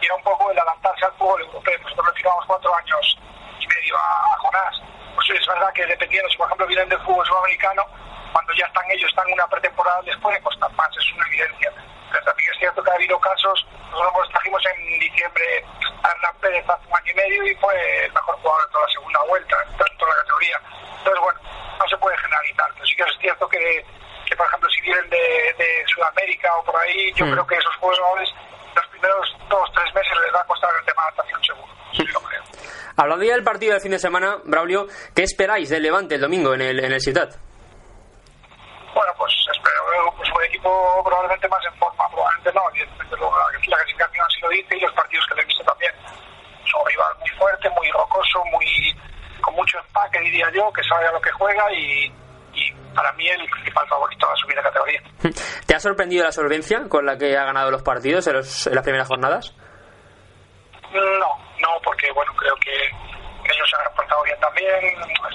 y 0.00 0.06
era 0.06 0.14
un 0.14 0.22
poco 0.22 0.50
el 0.50 0.58
adaptarse 0.58 1.04
al 1.04 1.12
fútbol 1.14 1.42
europeo. 1.42 1.78
Nosotros 1.82 2.06
le 2.06 2.14
firmamos 2.14 2.46
cuatro 2.46 2.74
años 2.74 3.18
y 3.58 3.66
medio 3.66 3.96
a, 3.98 4.36
Jonás. 4.38 4.80
Pues 5.16 5.30
es 5.30 5.46
verdad 5.46 5.72
que 5.74 5.84
dependiendo, 5.84 6.30
si 6.30 6.36
por 6.36 6.46
ejemplo 6.46 6.66
vienen 6.68 6.88
del 6.88 7.00
fútbol 7.00 7.26
sudamericano, 7.26 7.84
cuando 8.32 8.52
ya 8.54 8.66
están 8.66 8.90
ellos, 8.90 9.10
están 9.10 9.26
en 9.28 9.34
una 9.34 9.48
pretemporada, 9.48 10.00
les 10.02 10.16
puede 10.18 10.40
costar 10.40 10.72
más, 10.72 10.88
es 10.96 11.12
una 11.12 11.26
evidencia. 11.26 11.72
Pero 12.12 12.24
también 12.24 12.50
es 12.52 12.58
cierto 12.58 12.82
que 12.82 12.90
ha 12.90 12.94
habido 12.94 13.18
casos, 13.18 13.66
nosotros 13.90 14.14
los 14.20 14.30
trajimos 14.30 14.62
en 14.66 15.00
diciembre 15.00 15.64
a 16.02 16.10
Hernán 16.10 16.34
Pérez 16.40 16.64
hace 16.70 16.86
un 16.88 16.96
año 16.96 17.12
y 17.12 17.14
medio 17.14 17.46
y 17.46 17.54
fue 17.56 18.04
el 18.06 18.12
mejor 18.12 18.36
jugador 18.36 18.66
de 18.66 18.72
toda 18.72 18.86
la 18.86 18.92
segunda 18.92 19.20
vuelta, 19.28 19.56
tanto 19.76 19.89
Entonces, 20.46 21.22
bueno, 21.22 21.40
no 21.78 21.88
se 21.88 21.96
puede 21.98 22.16
generalizar, 22.18 22.70
pero 22.74 22.86
sí 22.86 22.94
que 22.96 23.02
es 23.02 23.18
cierto 23.20 23.48
que, 23.48 23.84
que 24.26 24.36
por 24.36 24.46
ejemplo, 24.46 24.68
si 24.70 24.80
vienen 24.82 25.08
de, 25.10 25.54
de 25.58 25.84
Sudamérica 25.86 26.48
o 26.56 26.64
por 26.64 26.76
ahí, 26.76 27.12
yo 27.14 27.26
mm. 27.26 27.32
creo 27.32 27.46
que 27.46 27.56
esos 27.56 27.76
jugadores 27.76 28.28
los 28.74 28.86
primeros 28.88 29.36
dos 29.48 29.68
o 29.68 29.72
tres 29.72 29.94
meses 29.94 30.12
les 30.24 30.34
va 30.34 30.40
a 30.40 30.46
costar 30.46 30.70
el 30.78 30.84
tema 30.84 31.02
de 31.02 31.08
adaptación 31.08 31.44
seguro. 31.44 31.72
Sí, 31.92 32.06
lo 32.06 32.20
creo. 32.20 32.42
Hablando 32.96 33.24
ya 33.24 33.34
del 33.34 33.44
partido 33.44 33.72
del 33.72 33.82
fin 33.82 33.92
de 33.92 33.98
semana, 33.98 34.38
Braulio, 34.44 34.86
¿qué 35.14 35.22
esperáis 35.22 35.68
del 35.70 35.82
Levante 35.82 36.14
el 36.14 36.20
domingo 36.20 36.54
en 36.54 36.62
el, 36.62 36.84
en 36.84 36.92
el 36.92 37.00
Ciutat? 37.00 37.34
Bueno, 38.94 39.12
pues 39.16 39.32
espero 39.52 39.80
pues 40.16 40.28
un 40.30 40.44
equipo 40.44 41.02
probablemente 41.04 41.48
más 41.48 41.64
en 41.64 41.74
forma, 41.78 42.08
probablemente 42.10 42.52
no, 42.52 42.62
evidentemente 42.70 43.16
la, 43.16 43.60
clasificación 43.60 44.26
así 44.26 44.40
lo 44.40 44.48
dice 44.50 44.76
y 44.76 44.80
los 44.80 44.92
partidos 44.92 45.26
que 45.26 45.34
le 45.34 45.42
he 45.42 45.44
visto 45.44 45.64
también. 45.64 45.92
son 46.70 46.80
un 46.82 46.88
rival 46.88 47.16
muy 47.20 47.30
fuerte, 47.30 47.70
muy 47.70 47.90
rocoso, 47.90 48.44
muy 48.46 48.89
mucho 49.70 49.86
empaque, 49.86 50.20
diría 50.20 50.50
yo, 50.52 50.72
que 50.72 50.82
sabe 50.84 51.06
a 51.06 51.12
lo 51.12 51.20
que 51.20 51.30
juega 51.32 51.72
y, 51.72 52.12
y 52.54 52.72
para 52.94 53.12
mí 53.12 53.28
el 53.28 53.48
principal 53.48 53.86
favorito 53.88 54.30
a 54.30 54.36
subir 54.36 54.56
de 54.56 54.62
categoría. 54.62 55.02
¿Te 55.66 55.74
ha 55.74 55.80
sorprendido 55.80 56.24
la 56.24 56.32
solvencia 56.32 56.88
con 56.88 57.06
la 57.06 57.16
que 57.16 57.36
ha 57.36 57.44
ganado 57.44 57.70
los 57.70 57.82
partidos 57.82 58.26
en, 58.26 58.36
en 58.36 58.74
las 58.74 58.84
primeras 58.84 59.08
jornadas? 59.08 59.54
No, 60.92 61.38
no, 61.58 61.68
porque 61.84 62.10
bueno, 62.12 62.32
creo 62.34 62.54
que 62.56 62.72
ellos 62.72 63.70
se 63.70 63.76
han 63.76 63.94
portado 63.94 64.22
bien 64.24 64.38
también, 64.40 64.80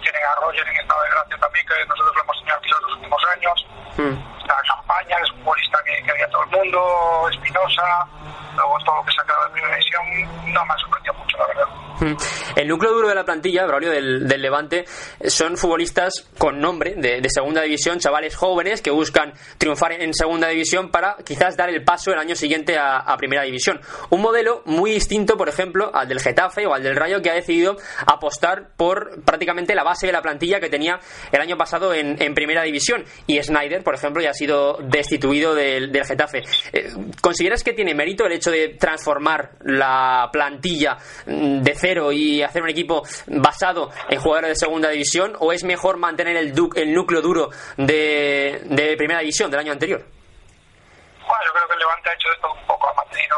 tienen 0.01 0.23
a 0.23 0.41
Roger 0.41 0.67
en 0.67 0.75
estado 0.75 1.01
de 1.03 1.09
gracia 1.09 1.37
también, 1.37 1.65
que 1.67 1.85
nosotros 1.85 2.15
lo 2.15 2.21
hemos 2.23 2.37
tenido 2.39 2.57
aquí 2.57 2.69
los 2.69 2.95
últimos 2.95 3.23
años. 3.35 3.67
Mm. 3.97 4.41
Está 4.41 4.61
Campaña, 4.67 5.17
es 5.23 5.31
un 5.31 5.37
futbolista 5.39 5.79
que, 5.85 6.03
que 6.03 6.11
había 6.11 6.29
todo 6.29 6.43
el 6.43 6.49
mundo, 6.49 7.29
Espinosa, 7.31 8.07
luego 8.55 8.77
todo 8.85 8.97
lo 8.97 9.05
que 9.05 9.11
se 9.13 9.21
ha 9.21 9.23
quedado 9.23 9.45
en 9.47 9.53
primera 9.53 9.75
división, 9.75 10.53
no 10.53 10.65
me 10.65 10.73
ha 10.73 10.77
sorprendido 10.77 11.13
mucho, 11.13 11.37
la 11.37 11.47
verdad. 11.47 11.84
Mm. 11.99 12.15
El 12.55 12.67
núcleo 12.67 12.93
duro 12.93 13.09
de 13.09 13.15
la 13.15 13.25
plantilla, 13.25 13.65
Braulio, 13.65 13.91
del, 13.91 14.27
del 14.27 14.41
Levante, 14.41 14.85
son 15.25 15.57
futbolistas 15.57 16.25
con 16.37 16.59
nombre 16.59 16.95
de, 16.95 17.21
segunda 17.29 17.61
división, 17.61 17.99
chavales 17.99 18.35
jóvenes 18.35 18.81
que 18.81 18.91
buscan 18.91 19.33
triunfar 19.57 19.93
en 19.93 20.13
segunda 20.13 20.47
división 20.49 20.91
para 20.91 21.17
quizás 21.25 21.57
dar 21.57 21.69
el 21.69 21.83
paso 21.83 22.11
el 22.11 22.19
año 22.19 22.35
siguiente 22.35 22.77
a, 22.77 23.15
primera 23.17 23.43
división. 23.43 23.79
Un 24.09 24.21
modelo 24.21 24.61
muy 24.65 24.91
distinto, 24.91 25.37
por 25.37 25.49
ejemplo, 25.49 25.91
al 25.93 26.07
del 26.07 26.19
Getafe 26.19 26.65
o 26.65 26.73
al 26.73 26.83
del 26.83 26.95
Rayo, 26.95 27.21
que 27.21 27.29
ha 27.29 27.33
decidido 27.33 27.77
apostar 28.05 28.69
por 28.75 29.23
prácticamente 29.23 29.73
la 29.73 29.83
base 29.83 30.05
de 30.05 30.13
la 30.13 30.21
plantilla 30.21 30.59
que 30.59 30.69
tenía 30.69 30.99
el 31.31 31.41
año 31.41 31.57
pasado 31.57 31.93
en, 31.93 32.33
primera 32.35 32.63
división. 32.63 33.05
Y 33.27 33.41
Snyder, 33.41 33.83
por 33.83 33.95
ejemplo, 33.95 34.21
ya 34.21 34.31
ha 34.31 34.33
sido 34.33 34.77
destituido 34.83 35.55
del, 35.55 35.91
del 35.91 36.05
Getafe. 36.05 36.43
Eh, 36.73 36.91
¿Consideras 37.21 37.63
que 37.63 37.73
tiene 37.73 37.93
mérito 37.93 38.25
el 38.25 38.33
hecho 38.33 38.51
de 38.51 38.75
transformar 38.79 39.51
la 39.61 40.29
plantilla 40.31 40.97
de 41.25 41.75
cero 41.85 42.11
y 42.11 42.41
hacer 42.41 42.63
un 42.63 42.69
equipo 42.69 43.03
basado 43.27 43.91
en 44.09 44.19
jugadores 44.19 44.49
de 44.49 44.55
segunda 44.55 44.89
división 44.89 45.35
o 45.39 45.53
es 45.53 45.63
mejor 45.63 45.97
mantener 45.97 46.35
el, 46.35 46.53
el 46.75 46.93
núcleo 46.93 47.21
duro 47.21 47.49
de, 47.77 48.95
primera 48.97 49.19
división 49.19 49.51
del 49.51 49.59
año 49.59 49.71
anterior? 49.71 50.01
Bueno, 50.01 51.43
yo 51.45 51.53
creo 51.53 51.67
que 51.67 51.73
el 51.73 51.79
Levante 51.79 52.09
ha 52.09 52.13
hecho 52.13 52.31
esto 52.33 52.51
un 52.51 52.65
poco, 52.65 52.89
ha 52.89 52.93
mantenido 52.95 53.37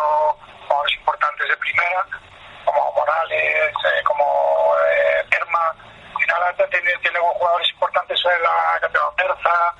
jugadores 0.66 0.96
importantes 0.96 1.48
de 1.50 1.58
primera, 1.58 2.06
como 2.64 2.92
Morales, 2.94 3.74
eh, 3.84 4.04
como 4.06 4.24
eh. 4.24 5.24
Al 6.48 6.56
final 6.56 6.70
tiene, 6.70 6.92
tiene 7.02 7.20
jugadores 7.20 7.70
importantes 7.72 8.20
en 8.26 8.44
la 8.44 8.80
categoría 8.80 9.16
terza, 9.18 9.76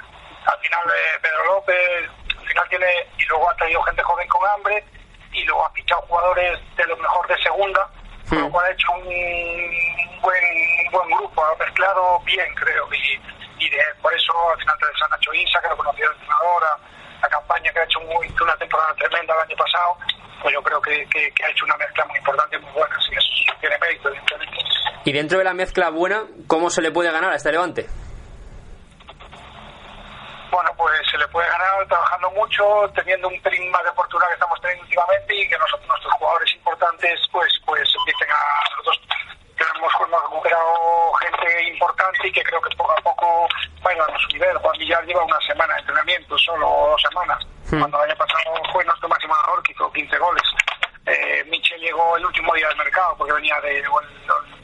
al 0.46 0.60
final 0.60 0.84
eh, 0.88 1.20
Pedro 1.22 1.46
López, 1.46 2.10
al 2.38 2.48
final 2.48 2.70
tiene, 2.70 2.88
y 3.18 3.24
luego 3.26 3.50
ha 3.50 3.56
traído 3.56 3.82
gente 3.84 4.04
joven 4.04 4.28
con 4.28 4.42
hambre 4.50 4.84
y 5.32 5.44
luego 5.44 5.66
ha 5.66 5.72
fichado 5.72 6.02
jugadores 6.02 6.60
de 6.76 6.86
lo 6.86 6.98
mejor 6.98 7.28
de 7.28 7.38
segunda, 7.44 7.90
con 8.30 8.40
lo 8.40 8.52
cual 8.52 8.66
ha 8.66 8.72
hecho 8.72 8.92
un 8.94 9.04
buen, 10.22 10.92
buen 10.92 11.10
grupo, 11.10 11.44
ha 11.44 11.56
mezclado 11.64 12.20
bien, 12.26 12.48
creo, 12.56 12.88
y, 12.94 13.66
y 13.66 13.70
de, 13.70 13.78
por 14.02 14.14
eso 14.14 14.34
al 14.52 14.60
final 14.60 14.78
de 14.80 15.00
San 15.00 15.10
Nacho 15.10 15.34
Isa, 15.34 15.62
que 15.62 15.70
lo 15.70 15.78
conocía 15.78 16.06
el 16.06 16.12
entrenador, 16.14 16.64
la 17.22 17.30
campaña 17.30 17.72
que 17.72 17.80
ha 17.80 17.84
hecho 17.84 18.00
muy, 18.02 18.28
una 18.42 18.56
temporada 18.58 18.94
tremenda 18.96 19.34
el 19.34 19.42
año 19.42 19.56
pasado, 19.58 19.98
pues 20.42 20.54
yo 20.54 20.62
creo 20.62 20.82
que, 20.82 21.08
que, 21.10 21.32
que 21.32 21.44
ha 21.44 21.50
hecho 21.50 21.66
una 21.66 21.78
mezcla 21.78 22.06
muy 22.06 22.18
importante 22.18 22.56
y 22.56 22.60
muy 22.60 22.72
buena, 22.72 22.96
así 22.96 23.16
eso 23.16 23.54
tiene 23.60 23.78
mérito, 23.80 24.10
evidentemente. 24.10 24.58
Y 25.06 25.12
dentro 25.14 25.38
de 25.38 25.44
la 25.44 25.54
mezcla 25.54 25.90
buena, 25.90 26.26
¿cómo 26.48 26.70
se 26.70 26.82
le 26.82 26.92
puede 26.92 27.12
ganar 27.12 27.32
a 27.32 27.36
este 27.36 27.52
Levante? 27.52 27.88
Pues 30.78 31.02
se 31.10 31.18
le 31.18 31.28
puede 31.30 31.50
ganar 31.50 31.88
trabajando 31.88 32.32
mucho, 32.32 32.90
teniendo 32.96 33.28
un 33.28 33.42
pelín 33.42 33.70
más 33.72 33.84
de 33.84 33.92
fortuna 33.94 34.26
que 34.28 34.34
estamos 34.34 34.62
teniendo 34.62 34.84
últimamente 34.84 35.36
y 35.36 35.50
que 35.50 35.58
nosotros, 35.58 35.88
nuestros 35.88 36.14
jugadores 36.14 36.54
importantes 36.54 37.20
pues 37.32 37.52
pues 37.66 37.90
empiecen 37.96 38.30
a 38.32 38.70
nosotros 38.70 39.02
tenemos 39.58 39.92
hemos 40.00 40.24
recuperado 40.24 41.14
gente 41.14 41.64
importante 41.70 42.28
y 42.28 42.32
que 42.32 42.44
creo 42.44 42.62
que 42.62 42.76
poco 42.76 42.92
a 42.92 43.02
poco 43.02 43.48
bueno 43.82 44.04
a 44.04 44.20
su 44.20 44.28
nivel. 44.30 44.58
Juan 44.58 44.78
Villar 44.78 45.06
lleva 45.06 45.24
una 45.24 45.40
semana 45.42 45.74
de 45.74 45.80
entrenamiento, 45.82 46.38
solo 46.38 46.68
dos 46.92 47.02
semanas, 47.02 47.46
cuando 47.70 48.04
el 48.04 48.10
año 48.10 48.18
pasado 48.18 48.56
fue 48.72 48.86
nuestro 48.86 49.10
máximo 49.10 49.36
que 49.64 49.72
hizo 49.72 49.92
15 49.92 50.18
goles. 50.18 50.44
Eh, 51.06 51.44
Michel 51.50 51.80
llegó 51.80 52.18
el 52.18 52.26
último 52.26 52.54
día 52.54 52.68
del 52.68 52.78
mercado 52.78 53.16
porque 53.18 53.34
venía 53.34 53.60
de 53.62 53.84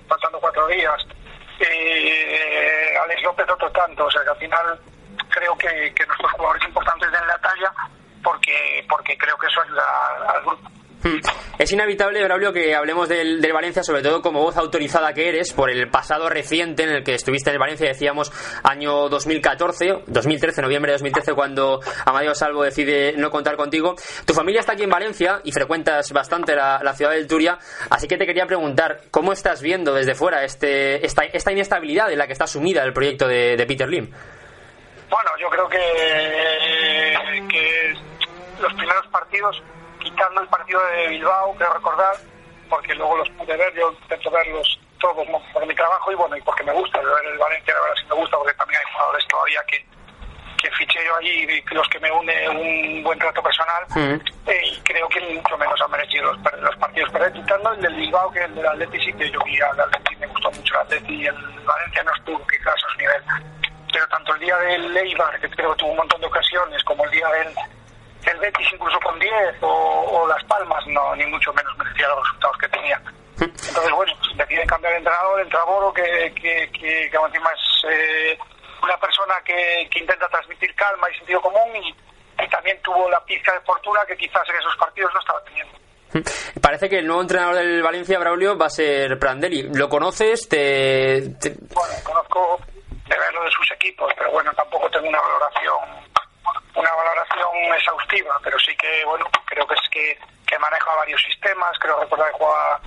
faltando 0.08 0.40
cuatro 0.40 0.68
días. 0.68 1.08
Eh, 1.60 2.98
Alex 3.04 3.22
López 3.24 3.50
otro 3.50 3.72
tanto, 3.72 4.06
o 4.06 4.12
sea 4.12 4.24
que 4.24 4.30
al 4.30 4.38
final 4.38 4.80
creo 5.34 5.58
que, 5.58 5.94
que 5.94 6.06
nuestros 6.06 6.32
jugadores 6.34 6.64
importantes 6.66 7.12
den 7.12 7.28
la 7.28 7.38
talla 7.40 7.74
porque 8.24 8.86
porque 8.88 9.18
creo 9.18 9.38
que 9.38 9.48
eso 9.48 9.62
ayuda 9.62 9.84
al 10.30 10.42
grupo. 10.44 10.70
Es 11.58 11.72
inevitable, 11.72 12.24
Braulio, 12.24 12.54
que 12.54 12.74
hablemos 12.74 13.10
del, 13.10 13.42
del, 13.42 13.52
Valencia, 13.52 13.84
sobre 13.84 14.02
todo 14.02 14.22
como 14.22 14.42
voz 14.42 14.56
autorizada 14.56 15.14
que 15.14 15.28
eres, 15.28 15.52
por 15.52 15.70
el 15.70 15.90
pasado 15.90 16.30
reciente 16.30 16.84
en 16.84 16.90
el 16.90 17.04
que 17.04 17.14
estuviste 17.14 17.50
en 17.50 17.56
el 17.56 17.60
Valencia, 17.60 17.88
decíamos 17.90 18.32
año 18.64 19.10
2014, 19.10 20.04
2013, 20.08 20.62
noviembre 20.62 20.92
de 20.92 20.96
2013, 20.96 21.34
cuando 21.34 21.82
Amadeo 22.06 22.34
Salvo 22.34 22.64
decide 22.64 23.16
no 23.18 23.30
contar 23.32 23.58
contigo. 23.58 23.96
Tu 24.26 24.34
familia 24.34 24.62
está 24.62 24.74
aquí 24.74 24.84
en 24.84 24.90
Valencia 24.90 25.42
y 25.44 25.52
frecuentas 25.52 26.10
bastante 26.14 26.56
la, 26.56 26.80
la 26.82 26.94
ciudad 26.94 27.12
del 27.12 27.28
Turia, 27.28 27.60
así 27.90 28.08
que 28.08 28.18
te 28.18 28.26
quería 28.26 28.46
preguntar, 28.46 29.02
¿cómo 29.12 29.34
estás 29.34 29.62
viendo 29.62 29.94
desde 29.94 30.16
fuera 30.16 30.46
este, 30.46 31.06
esta, 31.06 31.24
esta 31.24 31.52
inestabilidad 31.52 32.12
en 32.12 32.18
la 32.18 32.28
que 32.28 32.34
está 32.34 32.48
sumida 32.48 32.82
el 32.84 32.94
proyecto 32.94 33.28
de 33.28 33.64
Peter 33.68 33.90
Lim? 33.90 34.10
Yo 35.44 35.50
creo 35.50 35.68
que, 35.68 35.78
que 37.50 37.94
los 38.62 38.74
primeros 38.76 39.06
partidos 39.08 39.62
quitando 40.00 40.40
el 40.40 40.48
partido 40.48 40.80
de 40.86 41.10
Bilbao, 41.10 41.54
quiero 41.58 41.74
recordar, 41.74 42.16
porque 42.70 42.96
luego 42.96 43.18
los 43.18 43.30
pude 43.32 43.58
ver, 43.58 43.74
yo 43.74 43.92
intento 43.92 44.32
verlos 44.32 44.80
todos 45.02 45.28
por 45.52 45.68
mi 45.68 45.76
trabajo 45.76 46.14
y 46.14 46.16
bueno, 46.16 46.38
y 46.38 46.42
porque 46.44 46.64
me 46.64 46.72
gusta 46.72 46.98
ver 47.00 47.26
el 47.30 47.38
Valencia, 47.38 47.74
la 47.74 47.82
verdad 47.82 47.96
sí 48.00 48.06
me 48.08 48.16
gusta, 48.16 48.38
porque 48.38 48.54
también 48.54 48.80
hay 48.80 48.94
jugadores 48.94 49.28
todavía 49.28 49.62
que, 49.68 49.86
que 50.62 50.72
fiché 50.72 51.06
yo 51.06 51.16
allí 51.18 51.30
y 51.30 51.76
los 51.76 51.90
que 51.90 52.00
me 52.00 52.10
une 52.10 52.50
un 52.50 53.04
buen 53.04 53.20
trato 53.20 53.44
personal 53.44 53.84
mm. 53.90 54.50
eh, 54.50 54.62
y 54.64 54.80
creo 54.84 55.10
que 55.10 55.20
mucho 55.20 55.58
menos 55.58 55.82
han 55.82 55.92
merecido 55.92 56.24
los, 56.32 56.38
los 56.62 56.76
partidos. 56.78 57.10
Pero 57.12 57.34
quitando 57.34 57.74
el 57.74 57.82
del 57.82 57.96
Bilbao 57.96 58.32
que 58.32 58.46
el 58.46 58.56
del 58.56 58.66
Atleti 58.66 58.98
sí 59.02 59.12
que 59.12 59.30
yo 59.30 59.42
vi 59.44 59.60
al 59.60 59.78
Atleti 59.78 60.16
me 60.16 60.28
gustó 60.28 60.50
mucho 60.52 60.74
el 60.76 60.82
Atleti 60.84 61.16
y 61.16 61.28
el 61.28 61.36
Valencia 61.66 62.04
no 62.04 62.16
estuvo 62.16 62.48
quizás 62.48 62.76
a 62.76 62.78
su 62.78 62.98
nivel 62.98 63.24
pero 63.94 64.08
tanto 64.08 64.34
el 64.34 64.40
día 64.40 64.58
del 64.58 64.98
Eibar 64.98 65.40
que 65.40 65.50
creo 65.52 65.72
que 65.72 65.80
tuvo 65.80 65.92
un 65.92 65.98
montón 65.98 66.20
de 66.20 66.28
ocasiones 66.28 66.84
como 66.84 67.06
el 67.06 67.12
día 67.12 67.28
del 67.30 67.56
el 68.26 68.40
Betis 68.40 68.68
incluso 68.74 69.00
con 69.02 69.20
10 69.20 69.32
o, 69.62 69.68
o, 69.68 70.28
Las 70.28 70.44
Palmas 70.46 70.86
no 70.88 71.16
ni 71.16 71.26
mucho 71.28 71.54
menos 71.54 71.78
merecía 71.78 72.08
los 72.08 72.26
resultados 72.26 72.58
que 72.58 72.68
tenía. 72.70 73.02
Entonces, 73.40 73.92
bueno, 73.92 74.14
deciden 74.36 74.68
cambiar 74.68 74.94
de 74.94 75.00
entrenador, 75.00 75.42
entra 75.42 75.64
Boro, 75.66 75.94
que, 75.94 76.34
que, 76.36 76.70
que, 76.72 77.10
que 77.10 77.18
encima 77.18 77.50
es 77.52 77.92
eh, 77.92 78.38
una 78.82 78.98
persona 78.98 79.34
que, 79.44 79.88
que, 79.92 80.00
intenta 80.00 80.30
transmitir 80.30 80.74
calma 80.76 81.10
y 81.12 81.18
sentido 81.18 81.42
común 81.42 81.76
y, 81.76 82.44
y, 82.44 82.50
también 82.50 82.80
tuvo 82.82 83.10
la 83.10 83.20
pizca 83.26 83.52
de 83.54 83.60
fortuna 83.62 84.00
que 84.08 84.16
quizás 84.16 84.48
en 84.50 84.56
esos 84.56 84.76
partidos 84.78 85.12
no 85.14 85.20
estaba 85.20 85.44
teniendo. 85.44 85.74
Parece 86.62 86.88
que 86.88 87.00
el 87.00 87.08
nuevo 87.08 87.24
entrenador 87.24 87.56
del 87.56 87.82
Valencia, 87.82 88.20
Braulio, 88.20 88.58
va 88.58 88.68
a 88.68 88.70
ser 88.70 89.20
Prandelli. 89.20 89.64
¿Lo 89.74 89.90
conoces? 89.90 90.48
Te, 90.48 91.34
te... 91.42 91.56
Bueno, 91.74 91.94
conozco 92.04 92.60
de 93.44 93.52
sus 93.52 93.72
equipos, 93.72 94.12
pero 94.18 94.32
bueno, 94.32 94.52
tampoco 94.54 94.90
tengo 94.90 95.08
una 95.08 95.22
valoración 95.22 96.04
una 96.76 96.92
valoración 96.92 97.74
exhaustiva, 97.76 98.40
pero 98.44 98.58
sí 98.60 98.76
que, 98.76 99.06
bueno, 99.06 99.26
creo 99.46 99.68
que 99.68 99.76
es 99.76 99.90
que, 99.92 100.20
que 100.48 100.60
maneja 100.60 100.96
varios 100.96 101.22
sistemas, 101.22 101.78
creo 101.80 102.00
recordar 102.00 102.32
que 102.32 102.38
juega 102.38 102.80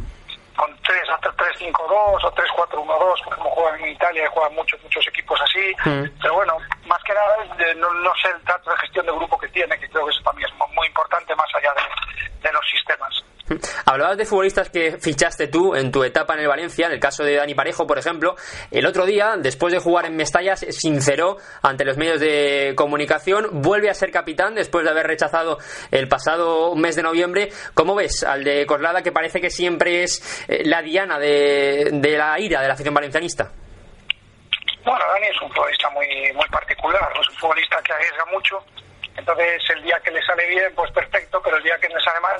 con 0.56 0.76
3 0.82 1.10
hasta 1.10 1.30
3-5-2 1.36 2.24
o 2.24 2.34
3-4-1-2, 2.34 3.34
como 3.36 3.50
juegan 3.50 3.80
en 3.80 3.90
Italia, 3.90 4.28
juegan 4.30 4.54
muchos, 4.54 4.82
muchos 4.82 5.06
equipos 5.06 5.40
así, 5.40 5.74
mm. 5.84 6.20
pero 6.20 6.34
bueno, 6.34 6.58
más 6.86 7.02
que 7.04 7.14
nada 7.14 7.36
no, 7.76 7.92
no, 7.92 8.14
sé 8.16 8.28
el 8.30 8.42
trato 8.42 8.70
de 8.70 8.76
gestión 8.78 9.06
de 9.06 9.12
grupo 9.12 9.38
que 9.38 9.48
tiene, 9.48 9.78
que 9.78 9.88
creo 9.88 10.06
que 10.06 10.12
eso 10.12 10.22
también 10.22 10.48
es 10.48 10.74
muy 10.74 10.86
importante 10.86 11.34
más 11.36 11.54
allá 11.54 11.72
de, 11.74 12.48
de 12.48 12.52
los 12.52 12.70
sistemas. 12.70 13.25
Hablabas 13.84 14.16
de 14.16 14.24
futbolistas 14.24 14.70
que 14.70 14.98
fichaste 14.98 15.48
tú 15.48 15.74
en 15.74 15.90
tu 15.90 16.04
etapa 16.04 16.34
en 16.34 16.40
el 16.40 16.48
Valencia, 16.48 16.86
en 16.86 16.92
el 16.92 17.00
caso 17.00 17.24
de 17.24 17.36
Dani 17.36 17.54
Parejo, 17.54 17.86
por 17.86 17.98
ejemplo. 17.98 18.36
El 18.70 18.86
otro 18.86 19.06
día, 19.06 19.36
después 19.38 19.72
de 19.72 19.78
jugar 19.78 20.06
en 20.06 20.16
Mestalla, 20.16 20.56
se 20.56 20.72
sinceró 20.72 21.36
ante 21.62 21.84
los 21.84 21.96
medios 21.96 22.20
de 22.20 22.74
comunicación, 22.76 23.48
vuelve 23.62 23.90
a 23.90 23.94
ser 23.94 24.10
capitán 24.10 24.54
después 24.54 24.84
de 24.84 24.90
haber 24.90 25.06
rechazado 25.06 25.58
el 25.90 26.08
pasado 26.08 26.74
mes 26.74 26.96
de 26.96 27.02
noviembre. 27.02 27.48
¿Cómo 27.74 27.94
ves 27.94 28.24
al 28.24 28.44
de 28.44 28.66
Corlada, 28.66 29.02
que 29.02 29.12
parece 29.12 29.40
que 29.40 29.50
siempre 29.50 30.02
es 30.02 30.44
eh, 30.48 30.62
la 30.64 30.82
diana 30.82 31.18
de, 31.18 31.90
de 31.92 32.18
la 32.18 32.38
ira 32.40 32.60
de 32.60 32.68
la 32.68 32.74
afición 32.74 32.94
valencianista? 32.94 33.50
Bueno, 34.84 35.04
Dani 35.12 35.26
es 35.26 35.42
un 35.42 35.50
futbolista 35.52 35.90
muy, 35.90 36.06
muy 36.34 36.48
particular, 36.48 37.12
es 37.20 37.28
un 37.28 37.34
futbolista 37.36 37.76
que 37.82 37.92
arriesga 37.92 38.24
mucho. 38.26 38.64
Entonces, 39.16 39.62
el 39.74 39.82
día 39.82 39.98
que 40.04 40.10
le 40.10 40.22
sale 40.22 40.46
bien, 40.46 40.72
pues 40.74 40.90
perfecto, 40.92 41.40
pero 41.42 41.56
el 41.56 41.62
día 41.62 41.76
que 41.78 41.88
le 41.88 42.00
sale 42.00 42.20
mal, 42.20 42.36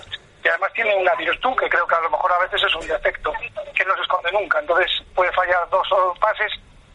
y 0.47 0.49
además 0.49 0.73
tiene 0.75 0.95
una 0.95 1.13
virtud 1.17 1.57
que 1.57 1.69
creo 1.69 1.85
que 1.89 1.95
a 1.97 2.01
lo 2.03 2.11
mejor 2.11 2.31
a 2.31 2.39
veces 2.39 2.63
es 2.63 2.75
un 2.77 2.87
defecto, 2.87 3.33
que 3.75 3.85
no 3.85 3.97
se 3.97 4.03
esconde 4.03 4.31
nunca. 4.31 4.61
Entonces 4.61 4.89
puede 5.13 5.33
fallar 5.33 5.69
dos 5.71 5.91
o 5.91 6.15
pases 6.21 6.53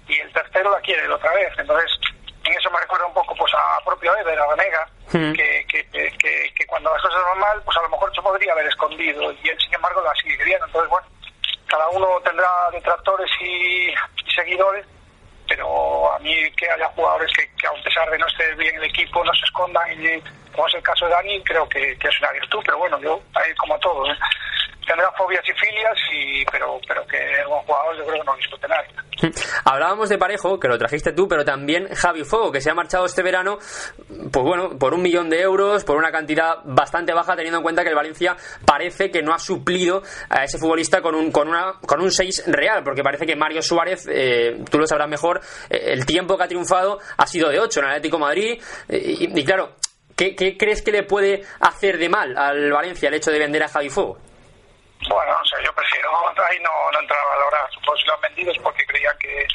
y 0.08 0.18
el 0.20 0.32
tercero 0.32 0.72
la 0.72 0.80
quiere 0.80 1.06
otra 1.10 1.34
vez. 1.34 1.52
Entonces, 1.58 1.92
en 2.46 2.54
eso 2.54 2.72
me 2.72 2.80
recuerda 2.80 3.08
un 3.08 3.14
poco 3.14 3.36
pues 3.36 3.52
a 3.54 3.84
propio 3.84 4.16
Ever, 4.16 4.40
a 4.40 4.46
Vanega, 4.46 4.88
mm. 5.12 5.34
que, 5.34 5.66
que, 5.68 5.86
que, 5.92 6.54
que, 6.56 6.66
cuando 6.66 6.94
las 6.94 7.02
cosas 7.02 7.22
van 7.26 7.40
mal, 7.40 7.62
pues 7.66 7.76
a 7.76 7.82
lo 7.82 7.90
mejor 7.90 8.16
se 8.16 8.22
podría 8.22 8.54
haber 8.54 8.68
escondido 8.68 9.34
y 9.34 9.50
él, 9.50 9.58
sin 9.60 9.74
embargo, 9.74 10.02
la 10.02 10.16
sigue 10.16 10.42
viendo. 10.46 10.66
Entonces, 10.66 10.90
bueno, 10.90 11.08
cada 11.68 11.90
uno 11.90 12.08
tendrá 12.24 12.50
detractores 12.72 13.30
y, 13.42 13.90
y 13.90 14.32
seguidores 14.34 14.86
pero 15.56 16.14
a 16.14 16.20
mí 16.20 16.34
que 16.52 16.70
haya 16.70 16.88
jugadores 16.96 17.30
que, 17.36 17.44
que, 17.58 17.68
a 17.68 17.84
pesar 17.84 18.10
de 18.10 18.18
no 18.18 18.26
estar 18.28 18.56
bien 18.56 18.74
el 18.76 18.86
equipo 18.86 19.22
no 19.24 19.34
se 19.34 19.44
escondan 19.44 19.92
y 19.92 20.22
como 20.52 20.66
es 20.68 20.76
el 20.76 20.84
caso 20.84 21.06
de 21.06 21.12
Dani 21.12 21.44
creo 21.44 21.68
que, 21.68 21.92
es 21.92 22.20
una 22.22 22.32
virtud 22.32 22.62
pero 22.64 22.78
bueno 22.78 22.98
yo 23.02 23.22
como 23.58 23.78
todo 23.80 24.10
¿eh? 24.10 24.16
tendrá 24.88 25.12
fobias 25.12 25.44
y 25.48 25.52
filias 25.54 25.98
y 26.14 26.46
pero 26.46 26.80
pero 26.88 27.06
que 27.06 27.18
buen 27.48 27.62
jugador 27.64 27.98
yo 27.98 28.06
creo 28.06 28.20
que 28.20 28.26
no 28.26 28.36
discute 28.38 28.68
nadie 28.70 28.90
Hablábamos 29.66 30.10
de 30.10 30.18
Parejo, 30.18 30.60
que 30.60 30.68
lo 30.68 30.78
trajiste 30.78 31.14
tú, 31.14 31.28
pero 31.28 31.46
también 31.46 31.88
Javi 31.94 32.24
Fuego, 32.24 32.52
que 32.52 32.62
se 32.62 32.70
ha 32.70 32.74
marchado 32.74 33.06
este 33.06 33.22
verano, 33.22 33.58
pues 34.32 34.46
bueno, 34.46 34.78
por 34.78 34.94
un 34.94 35.02
millón 35.02 35.30
de 35.30 35.42
euros, 35.42 35.84
por 35.84 35.98
una 35.98 36.12
cantidad 36.12 36.60
bastante 36.66 37.14
baja, 37.14 37.36
teniendo 37.36 37.58
en 37.58 37.64
cuenta 37.64 37.84
que 37.84 37.90
el 37.90 37.96
Valencia 37.96 38.36
parece 38.66 39.12
que 39.12 39.22
no 39.22 39.34
ha 39.34 39.40
suplido 39.40 40.02
a 40.30 40.44
ese 40.44 40.58
futbolista 40.58 41.02
con 41.02 41.16
un, 41.16 41.32
con 41.32 41.48
una, 41.48 41.74
con 41.86 42.02
un 42.02 42.12
6 42.12 42.46
real, 42.48 42.84
porque 42.84 43.04
parece 43.04 43.26
que 43.26 43.36
Mario 43.36 43.62
Suárez, 43.62 44.08
eh, 44.10 44.64
tú 44.70 44.80
lo 44.80 44.88
sabrás 44.88 45.10
mejor, 45.10 45.42
eh, 45.70 45.94
el 45.94 46.06
tiempo 46.06 46.38
que 46.38 46.44
ha 46.44 46.48
triunfado 46.48 47.00
ha 47.18 47.28
sido 47.28 47.50
de 47.50 47.60
8 47.60 47.80
en 47.80 47.86
Atlético 47.86 48.20
Madrid, 48.20 48.62
eh, 48.90 49.02
y, 49.20 49.40
y, 49.40 49.46
claro, 49.46 49.76
¿qué, 50.16 50.36
¿qué, 50.36 50.58
crees 50.58 50.82
que 50.82 50.92
le 50.92 51.04
puede 51.04 51.44
hacer 51.60 51.98
de 51.98 52.10
mal 52.10 52.38
al 52.38 52.72
Valencia 52.72 53.10
el 53.10 53.16
hecho 53.16 53.32
de 53.32 53.40
vender 53.40 53.64
a 53.64 53.68
Javi 53.68 53.90
Fuego? 53.90 54.18
Bueno, 55.10 55.34
o 55.42 55.46
sea, 55.46 55.58
yo 55.66 55.74
prefiero 55.74 56.10
ahí 56.46 56.60
no, 56.62 56.70
no 56.92 57.00
entrar 57.00 57.20
a 57.20 57.51
si 57.72 58.08
lo 58.08 58.14
han 58.14 58.22
vendido 58.22 58.52
es 58.52 58.60
porque 58.60 58.86
creían 58.86 59.18
que, 59.20 59.48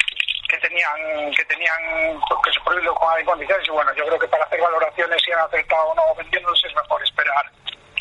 que 0.49 0.57
tenían 0.57 1.31
que 1.35 1.45
tenían 1.45 2.19
que 2.43 2.51
suplirlo 2.51 2.93
con 2.95 3.23
condiciones 3.25 3.67
y 3.67 3.71
bueno, 3.71 3.93
yo 3.93 4.05
creo 4.05 4.19
que 4.19 4.27
para 4.27 4.43
hacer 4.45 4.61
valoraciones 4.61 5.21
si 5.23 5.31
han 5.31 5.39
acertado 5.39 5.89
o 5.89 5.95
no 5.95 6.15
vendiéndolos 6.15 6.63
es 6.63 6.75
mejor 6.75 7.03
esperar 7.03 7.51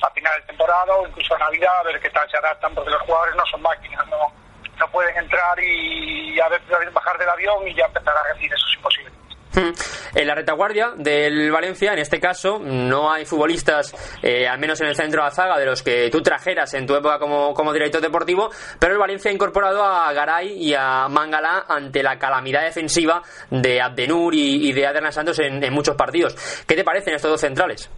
a 0.03 0.11
final 0.11 0.41
de 0.41 0.47
temporada 0.47 0.95
o 0.95 1.07
incluso 1.07 1.35
a 1.35 1.39
Navidad 1.39 1.79
a 1.79 1.83
ver 1.85 2.01
qué 2.01 2.11
tal 2.11 2.31
se 2.31 2.37
adaptan 2.37 2.75
porque 2.75 2.91
los 2.91 3.03
jugadores 3.03 3.35
no 3.35 3.47
son 3.47 3.63
máquinas, 3.63 4.07
no, 4.09 4.33
no 4.79 4.91
pueden 4.91 5.17
entrar 5.17 5.59
y 5.61 6.39
a 6.41 6.49
ver, 6.49 6.61
bajar 6.93 7.19
del 7.19 7.29
avión 7.29 7.67
y 7.67 7.75
ya 7.75 7.87
empezar 7.87 8.17
a 8.17 8.23
rendir, 8.25 8.53
eso 8.53 8.67
es 8.69 8.75
imposible. 8.75 9.16
En 9.57 10.27
la 10.27 10.35
retaguardia 10.35 10.93
del 10.97 11.51
Valencia, 11.51 11.93
en 11.93 11.99
este 11.99 12.21
caso, 12.21 12.59
no 12.59 13.11
hay 13.11 13.25
futbolistas, 13.25 13.95
eh, 14.23 14.47
al 14.47 14.59
menos 14.59 14.81
en 14.83 14.89
el 14.89 14.95
centro 14.95 15.23
de 15.23 15.29
la 15.29 15.35
zaga, 15.35 15.59
de 15.59 15.65
los 15.65 15.83
que 15.83 16.11
tú 16.11 16.23
trajeras 16.23 16.75
en 16.75 16.87
tu 16.87 16.95
época 16.95 17.19
como, 17.19 17.55
como 17.55 17.73
director 17.73 18.03
deportivo, 18.03 18.51
pero 18.79 18.93
el 18.93 18.99
Valencia 18.99 19.31
ha 19.31 19.35
incorporado 19.35 19.83
a 19.83 20.13
Garay 20.13 20.53
y 20.63 20.75
a 20.75 21.09
Mangala 21.09 21.65
ante 21.69 22.03
la 22.03 22.19
calamidad 22.19 22.65
defensiva 22.65 23.23
de 23.51 23.81
Abdenur 23.81 24.35
y, 24.35 24.73
de 24.73 24.87
Aderna 24.87 25.11
Santos 25.11 25.39
en, 25.39 25.73
muchos 25.73 25.97
partidos. 25.97 26.35
¿Qué 26.67 26.75
te 26.75 26.85
parecen 26.85 27.15
estos 27.15 27.31
dos 27.31 27.41
centrales? 27.41 27.91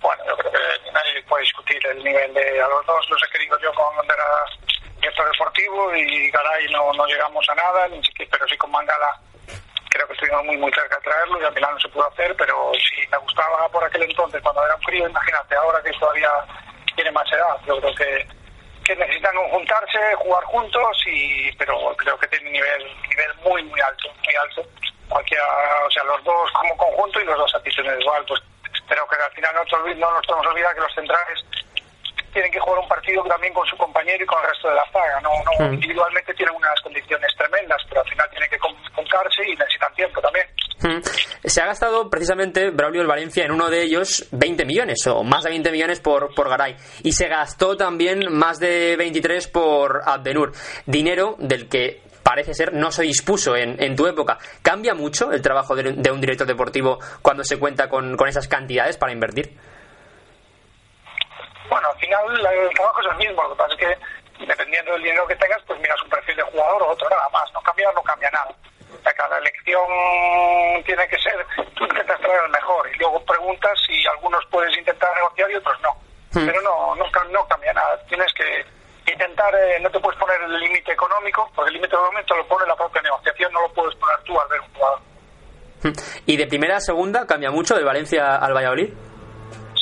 Bueno, 0.00 0.22
yo 0.28 0.36
creo 0.36 0.52
que 0.52 0.92
nadie 0.92 1.22
puede 1.28 1.42
discutir 1.42 1.78
el 1.88 2.04
nivel 2.04 2.32
de 2.34 2.62
a 2.62 2.68
los 2.68 2.86
dos, 2.86 3.04
los 3.10 3.20
he 3.24 3.32
querido 3.32 3.58
yo 3.60 3.72
con 3.74 4.04
era 4.04 4.24
director 5.00 5.26
deportivo 5.32 5.94
y 5.96 6.30
Garay 6.30 6.66
no, 6.70 6.92
no 6.92 7.06
llegamos 7.06 7.44
a 7.48 7.54
nada, 7.54 7.88
pero 8.30 8.46
sí 8.46 8.56
con 8.56 8.70
Mangala 8.70 9.20
creo 9.96 10.06
que 10.06 10.12
estuvimos 10.12 10.44
muy 10.44 10.56
muy 10.58 10.72
cerca 10.72 10.96
de 10.96 11.02
traerlo 11.02 11.40
y 11.40 11.44
al 11.44 11.54
final 11.54 11.72
no 11.72 11.80
se 11.80 11.88
pudo 11.88 12.08
hacer, 12.08 12.36
pero 12.36 12.72
sí 12.74 13.08
me 13.10 13.18
gustaba 13.18 13.68
por 13.70 13.82
aquel 13.82 14.02
entonces 14.02 14.42
cuando 14.42 14.64
era 14.64 14.76
un 14.76 14.82
frío, 14.82 15.08
imagínate 15.08 15.56
ahora 15.56 15.82
que 15.82 15.90
todavía 15.92 16.30
tiene 16.94 17.10
más 17.12 17.32
edad, 17.32 17.56
yo 17.66 17.80
creo 17.80 17.94
que, 17.94 18.28
que 18.84 18.96
necesitan 18.96 19.36
juntarse, 19.50 19.98
jugar 20.16 20.44
juntos 20.44 21.02
y 21.06 21.50
pero 21.52 21.96
creo 21.96 22.18
que 22.18 22.28
tiene 22.28 22.46
un 22.46 22.52
nivel, 22.52 22.86
nivel 23.08 23.34
muy 23.42 23.62
muy 23.64 23.80
alto, 23.80 24.08
muy 24.24 24.34
alto. 24.34 24.62
Cualquiera, 25.08 25.44
o 25.86 25.90
sea, 25.90 26.02
los 26.04 26.22
dos 26.24 26.50
como 26.52 26.76
conjunto 26.76 27.20
y 27.20 27.24
los 27.24 27.38
dos 27.38 27.54
a 27.54 27.60
igual, 28.00 28.24
pues 28.26 28.42
pero 28.88 29.06
que 29.08 29.16
al 29.16 29.32
final 29.32 29.54
no, 29.54 29.94
no 29.94 30.10
nos 30.12 30.26
podemos 30.26 30.46
olvidar 30.46 30.74
que 30.74 30.80
los 30.80 30.94
centrales 30.94 31.44
tienen 32.32 32.52
que 32.52 32.60
jugar 32.60 32.80
un 32.80 32.88
partido 32.88 33.24
también 33.24 33.54
con 33.54 33.66
su 33.66 33.76
compañero 33.78 34.22
y 34.22 34.26
con 34.26 34.38
el 34.42 34.50
resto 34.50 34.68
de 34.68 34.74
la 34.74 34.84
zaga. 34.92 35.20
No, 35.22 35.30
no, 35.42 35.70
mm. 35.70 35.74
Individualmente 35.74 36.34
tienen 36.34 36.54
unas 36.54 36.78
condiciones 36.82 37.34
tremendas, 37.34 37.82
pero 37.88 38.02
al 38.02 38.08
final 38.08 38.28
tienen 38.28 38.50
que 38.50 38.58
concarse 38.96 39.42
y 39.46 39.54
necesitan 39.54 39.94
tiempo 39.94 40.20
también. 40.20 40.46
Mm. 40.82 41.00
Se 41.44 41.62
ha 41.62 41.66
gastado 41.66 42.10
precisamente 42.10 42.70
Braulio 42.70 43.00
el 43.00 43.06
Valencia 43.06 43.44
en 43.44 43.52
uno 43.52 43.70
de 43.70 43.82
ellos 43.82 44.26
20 44.32 44.64
millones 44.64 45.06
o 45.06 45.22
más 45.22 45.44
de 45.44 45.50
20 45.50 45.70
millones 45.70 46.00
por, 46.00 46.34
por 46.34 46.48
Garay. 46.48 46.76
Y 47.02 47.12
se 47.12 47.28
gastó 47.28 47.76
también 47.76 48.32
más 48.32 48.58
de 48.58 48.96
23 48.96 49.48
por 49.48 50.02
Adbenur. 50.04 50.52
Dinero 50.86 51.36
del 51.38 51.68
que 51.68 52.02
parece 52.22 52.54
ser 52.54 52.72
no 52.72 52.90
se 52.90 53.02
dispuso 53.02 53.54
en, 53.54 53.80
en 53.82 53.94
tu 53.94 54.06
época. 54.06 54.38
¿Cambia 54.62 54.94
mucho 54.94 55.30
el 55.30 55.40
trabajo 55.40 55.76
de, 55.76 55.92
de, 55.92 56.10
un 56.10 56.20
director 56.20 56.46
deportivo 56.46 56.98
cuando 57.22 57.44
se 57.44 57.58
cuenta 57.58 57.88
con, 57.88 58.16
con 58.16 58.28
esas 58.28 58.48
cantidades 58.48 58.96
para 58.96 59.12
invertir? 59.12 59.56
Bueno, 61.70 61.88
al 61.88 61.98
final 61.98 62.24
el 62.28 62.74
trabajo 62.74 63.00
es 63.00 63.06
el 63.12 63.16
mismo, 63.16 63.42
lo 63.42 63.50
que 63.50 63.56
pasa 63.56 63.74
es 63.74 63.80
que 63.80 64.46
dependiendo 64.46 64.92
del 64.92 65.02
dinero 65.02 65.26
que 65.26 65.36
tengas, 65.36 65.62
pues 65.66 65.80
miras 65.80 66.02
un 66.02 66.10
perfil 66.10 66.36
de 66.36 66.42
jugador 66.42 66.82
o 66.82 66.88
otro, 66.90 67.08
nada 67.08 67.28
más. 67.32 67.52
No 67.52 67.60
cambia, 67.60 67.90
no 67.94 68.02
cambia 68.02 68.30
nada. 68.30 68.54
Cada 69.14 69.38
elección 69.38 69.86
tiene 70.84 71.06
que 71.08 71.18
ser, 71.18 71.46
tú 71.74 71.84
intentas 71.84 72.20
traer 72.20 72.40
el 72.44 72.50
mejor 72.50 72.88
y 72.94 72.98
luego 72.98 73.24
preguntas 73.24 73.78
si 73.86 74.06
algunos 74.06 74.44
puedes 74.50 74.76
intentar 74.76 75.14
negociar 75.14 75.50
y 75.50 75.54
otros 75.54 75.80
no. 75.82 75.92
Hmm. 76.32 76.46
Pero 76.46 76.60
no, 76.62 76.94
no, 76.96 77.04
no, 77.30 77.46
cambia 77.46 77.72
nada. 77.72 77.98
Tienes 78.08 78.32
que 78.34 78.64
intentar, 79.12 79.54
eh, 79.54 79.78
no 79.80 79.90
te 79.90 80.00
puedes 80.00 80.18
poner 80.18 80.40
el 80.42 80.58
límite 80.60 80.92
económico, 80.92 81.50
porque 81.54 81.68
el 81.68 81.74
límite 81.74 81.94
económico 81.94 82.36
lo 82.36 82.46
pone 82.46 82.66
la 82.66 82.76
propia 82.76 83.02
negociación, 83.02 83.52
no 83.52 83.62
lo 83.62 83.72
puedes 83.72 83.94
poner 83.96 84.18
tú 84.24 84.40
al 84.40 84.48
ver 84.48 84.60
un 84.60 84.74
jugador. 84.74 85.00
Hmm. 85.82 85.92
¿Y 86.26 86.36
de 86.36 86.46
primera 86.46 86.76
a 86.76 86.80
segunda 86.80 87.26
cambia 87.26 87.50
mucho 87.50 87.74
de 87.74 87.84
Valencia 87.84 88.36
al 88.36 88.54
Valladolid? 88.54 88.92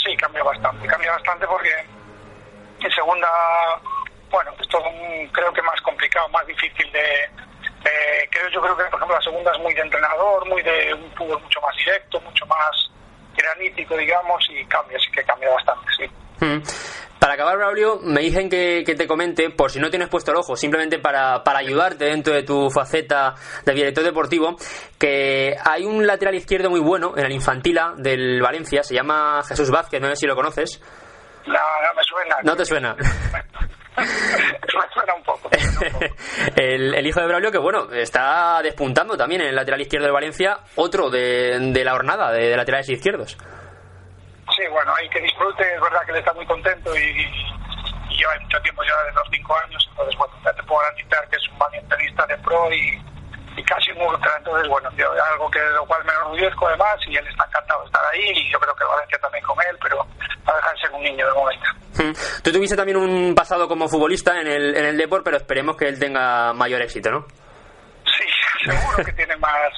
sí, 0.04 0.16
cambia 0.16 0.43
bastante. 0.43 0.87
Cambia 0.87 1.12
bastante 1.12 1.47
porque 1.47 1.73
en 2.81 2.90
segunda, 2.90 3.28
bueno, 4.31 4.52
es 4.61 4.69
todo 4.69 4.85
creo 5.33 5.52
que 5.52 5.62
más 5.62 5.81
complicado, 5.81 6.28
más 6.28 6.47
difícil 6.47 6.90
de, 6.93 7.31
creo 8.31 8.49
yo 8.50 8.61
creo 8.61 8.76
que 8.76 8.85
por 8.85 8.95
ejemplo 8.95 9.17
la 9.17 9.23
segunda 9.23 9.53
es 9.53 9.59
muy 9.61 9.75
de 9.75 9.83
entrenador, 9.83 10.49
muy 10.49 10.62
de 10.62 10.95
un 10.95 11.11
fútbol 11.12 11.41
mucho 11.43 11.61
más 11.61 11.76
directo, 11.76 12.21
mucho 12.21 12.47
más 12.47 12.91
granítico, 13.37 13.97
digamos, 13.97 14.45
y 14.50 14.64
cambia, 14.67 14.99
sí 14.99 15.11
que 15.11 15.23
cambia 15.25 15.50
bastante, 15.50 15.87
sí. 15.97 16.45
Mm. 16.45 16.62
Para 17.19 17.35
acabar, 17.35 17.57
Braulio, 17.57 18.00
me 18.03 18.21
dicen 18.21 18.50
que, 18.50 18.83
que, 18.85 18.95
te 18.95 19.07
comente, 19.07 19.49
por 19.49 19.71
si 19.71 19.81
no 19.81 19.88
tienes 19.88 20.09
puesto 20.09 20.31
el 20.31 20.37
ojo, 20.37 20.57
simplemente 20.57 20.99
para, 20.99 21.43
para 21.43 21.61
ayudarte 21.61 22.05
dentro 22.05 22.35
de 22.35 22.43
tu 22.43 22.69
faceta 22.69 23.35
de 23.64 23.73
director 23.73 24.05
deportivo, 24.05 24.57
que 24.99 25.57
hay 25.64 25.87
un 25.87 26.07
lateral 26.07 26.35
izquierdo 26.35 26.69
muy 26.69 26.81
bueno 26.81 27.14
en 27.17 27.25
el 27.25 27.33
Infantila 27.33 27.95
del 27.97 28.43
Valencia, 28.43 28.83
se 28.83 28.95
llama 28.95 29.43
Jesús 29.49 29.71
Vázquez, 29.71 30.03
no 30.03 30.09
sé 30.09 30.17
si 30.17 30.26
lo 30.26 30.37
conoces. 30.37 30.83
No, 31.47 31.55
no 31.55 31.95
me 31.97 32.05
suena. 32.05 32.37
¿No 32.43 32.57
te 32.57 32.64
suena? 32.67 32.95
me 33.97 34.93
suena 34.93 35.14
un 35.14 35.23
poco. 35.23 35.49
el, 36.57 37.07
hijo 37.07 37.21
de 37.21 37.26
Braulio, 37.26 37.50
que 37.50 37.59
bueno, 37.59 37.91
está 37.93 38.61
despuntando 38.62 39.17
también 39.17 39.43
en 39.43 39.49
el 39.49 39.57
lateral 39.57 39.81
izquierdo 39.81 40.07
del 40.07 40.14
Valencia, 40.14 40.58
otro 40.76 41.11
de, 41.11 41.58
de 41.58 41.85
la 41.85 41.93
jornada 41.93 42.32
de, 42.32 42.49
de 42.49 42.56
laterales 42.56 42.89
izquierdos. 42.89 43.37
Sí, 44.54 44.63
bueno, 44.71 44.93
hay 44.95 45.08
que 45.08 45.21
disfrute, 45.21 45.63
es 45.75 45.80
verdad 45.80 46.00
que 46.04 46.13
él 46.13 46.19
está 46.19 46.32
muy 46.35 46.47
contento 46.47 46.95
y, 46.97 47.00
y 47.00 48.17
lleva 48.17 48.32
mucho 48.41 48.61
tiempo 48.61 48.82
ya 48.85 49.04
de 49.04 49.13
los 49.13 49.28
cinco 49.30 49.56
años, 49.56 49.87
entonces 49.91 50.17
bueno, 50.17 50.35
ya 50.45 50.52
te 50.52 50.63
puedo 50.63 50.80
garantizar 50.80 51.28
que 51.28 51.37
es 51.37 51.49
un 51.49 51.58
valientenista 51.58 52.26
de 52.26 52.39
pro 52.39 52.73
y, 52.73 53.14
y 53.56 53.62
casi 53.64 53.93
un 53.93 54.02
ultra, 54.02 54.32
entonces 54.38 54.69
bueno, 54.69 54.90
yo, 54.97 55.10
algo 55.32 55.50
que 55.50 55.60
de 55.60 55.71
lo 55.71 55.86
cual 55.86 56.04
me 56.04 56.12
enorgullezco 56.12 56.69
además 56.69 56.97
y 57.06 57.17
él 57.17 57.26
está 57.26 57.45
encantado 57.45 57.80
de 57.80 57.86
estar 57.86 58.02
ahí 58.12 58.30
y 58.34 58.52
yo 58.52 58.58
creo 58.58 58.75
que 58.75 58.84
Valencia 58.84 59.19
también 59.19 59.45
con 59.45 59.56
él, 59.69 59.78
pero 59.82 59.99
va 59.99 60.52
a 60.52 60.56
dejar 60.56 60.78
ser 60.80 60.90
un 60.93 61.02
niño 61.02 61.26
de 61.26 61.34
momento. 61.34 61.67
Hmm. 61.97 62.43
Tú 62.43 62.52
tuviste 62.52 62.76
también 62.76 62.97
un 62.97 63.34
pasado 63.34 63.69
como 63.69 63.88
futbolista 63.88 64.40
en 64.40 64.47
el, 64.47 64.76
en 64.76 64.84
el 64.86 64.97
Deport, 64.97 65.25
pero 65.25 65.36
esperemos 65.36 65.76
que 65.76 65.88
él 65.88 65.99
tenga 65.99 66.52
mayor 66.52 66.82
éxito, 66.82 67.10
¿no? 67.10 67.26
Sí, 68.04 68.25
seguro 68.64 69.04
que 69.04 69.12
tiene 69.12 69.36
más 69.36 69.73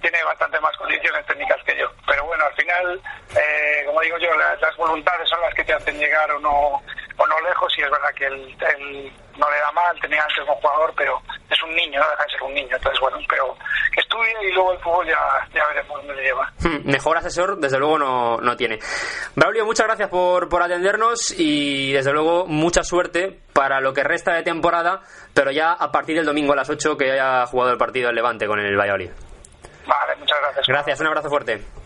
tiene 0.00 0.22
bastante 0.24 0.60
más 0.60 0.76
condiciones 0.76 1.26
técnicas 1.26 1.58
que 1.64 1.76
yo. 1.76 1.90
Pero 2.06 2.24
bueno, 2.24 2.44
al 2.44 2.54
final, 2.54 3.00
eh, 3.34 3.82
como 3.86 4.00
digo 4.00 4.18
yo, 4.18 4.30
las, 4.36 4.76
voluntades 4.76 5.28
son 5.28 5.40
las 5.40 5.54
que 5.54 5.64
te 5.64 5.72
hacen 5.72 5.98
llegar 5.98 6.30
o 6.32 6.38
no 6.38 6.82
o 7.20 7.26
no 7.26 7.40
lejos 7.40 7.72
y 7.76 7.82
es 7.82 7.90
verdad 7.90 8.14
que 8.14 8.26
él, 8.26 9.12
no 9.36 9.50
le 9.50 9.58
da 9.58 9.72
mal, 9.72 10.00
tenía 10.00 10.22
antes 10.22 10.38
un 10.38 10.54
jugador, 10.54 10.92
pero 10.96 11.20
es 11.50 11.62
un 11.62 11.74
niño, 11.74 12.00
no 12.00 12.10
deja 12.10 12.24
de 12.24 12.30
ser 12.30 12.42
un 12.42 12.54
niño. 12.54 12.76
Entonces, 12.76 13.00
bueno, 13.00 13.18
pero 13.28 13.56
que 13.92 14.00
estudie 14.00 14.48
y 14.48 14.52
luego 14.52 14.72
el 14.72 14.78
fútbol 14.80 15.06
ya, 15.06 15.18
ya 15.54 15.66
veremos 15.68 15.98
dónde 15.98 16.14
le 16.14 16.22
lleva. 16.22 16.52
Hmm, 16.60 16.90
mejor 16.90 17.16
asesor, 17.16 17.58
desde 17.58 17.78
luego, 17.78 17.98
no, 17.98 18.38
no 18.38 18.56
tiene. 18.56 18.78
Braulio, 19.34 19.64
muchas 19.64 19.86
gracias 19.86 20.08
por, 20.08 20.48
por 20.48 20.62
atendernos 20.62 21.34
y 21.36 21.92
desde 21.92 22.12
luego 22.12 22.46
mucha 22.46 22.82
suerte 22.82 23.40
para 23.52 23.80
lo 23.80 23.92
que 23.92 24.04
resta 24.04 24.34
de 24.34 24.42
temporada, 24.42 25.00
pero 25.34 25.50
ya 25.50 25.72
a 25.72 25.90
partir 25.90 26.16
del 26.16 26.26
domingo 26.26 26.52
a 26.52 26.56
las 26.56 26.68
8 26.68 26.96
que 26.96 27.12
haya 27.12 27.46
jugado 27.46 27.72
el 27.72 27.78
partido 27.78 28.10
el 28.10 28.16
Levante 28.16 28.46
con 28.46 28.58
el 28.60 28.76
Valladolid. 28.76 29.10
Vale, 29.86 30.16
muchas 30.16 30.38
gracias. 30.40 30.66
Gracias, 30.66 31.00
un 31.00 31.06
abrazo 31.06 31.28
fuerte. 31.28 31.77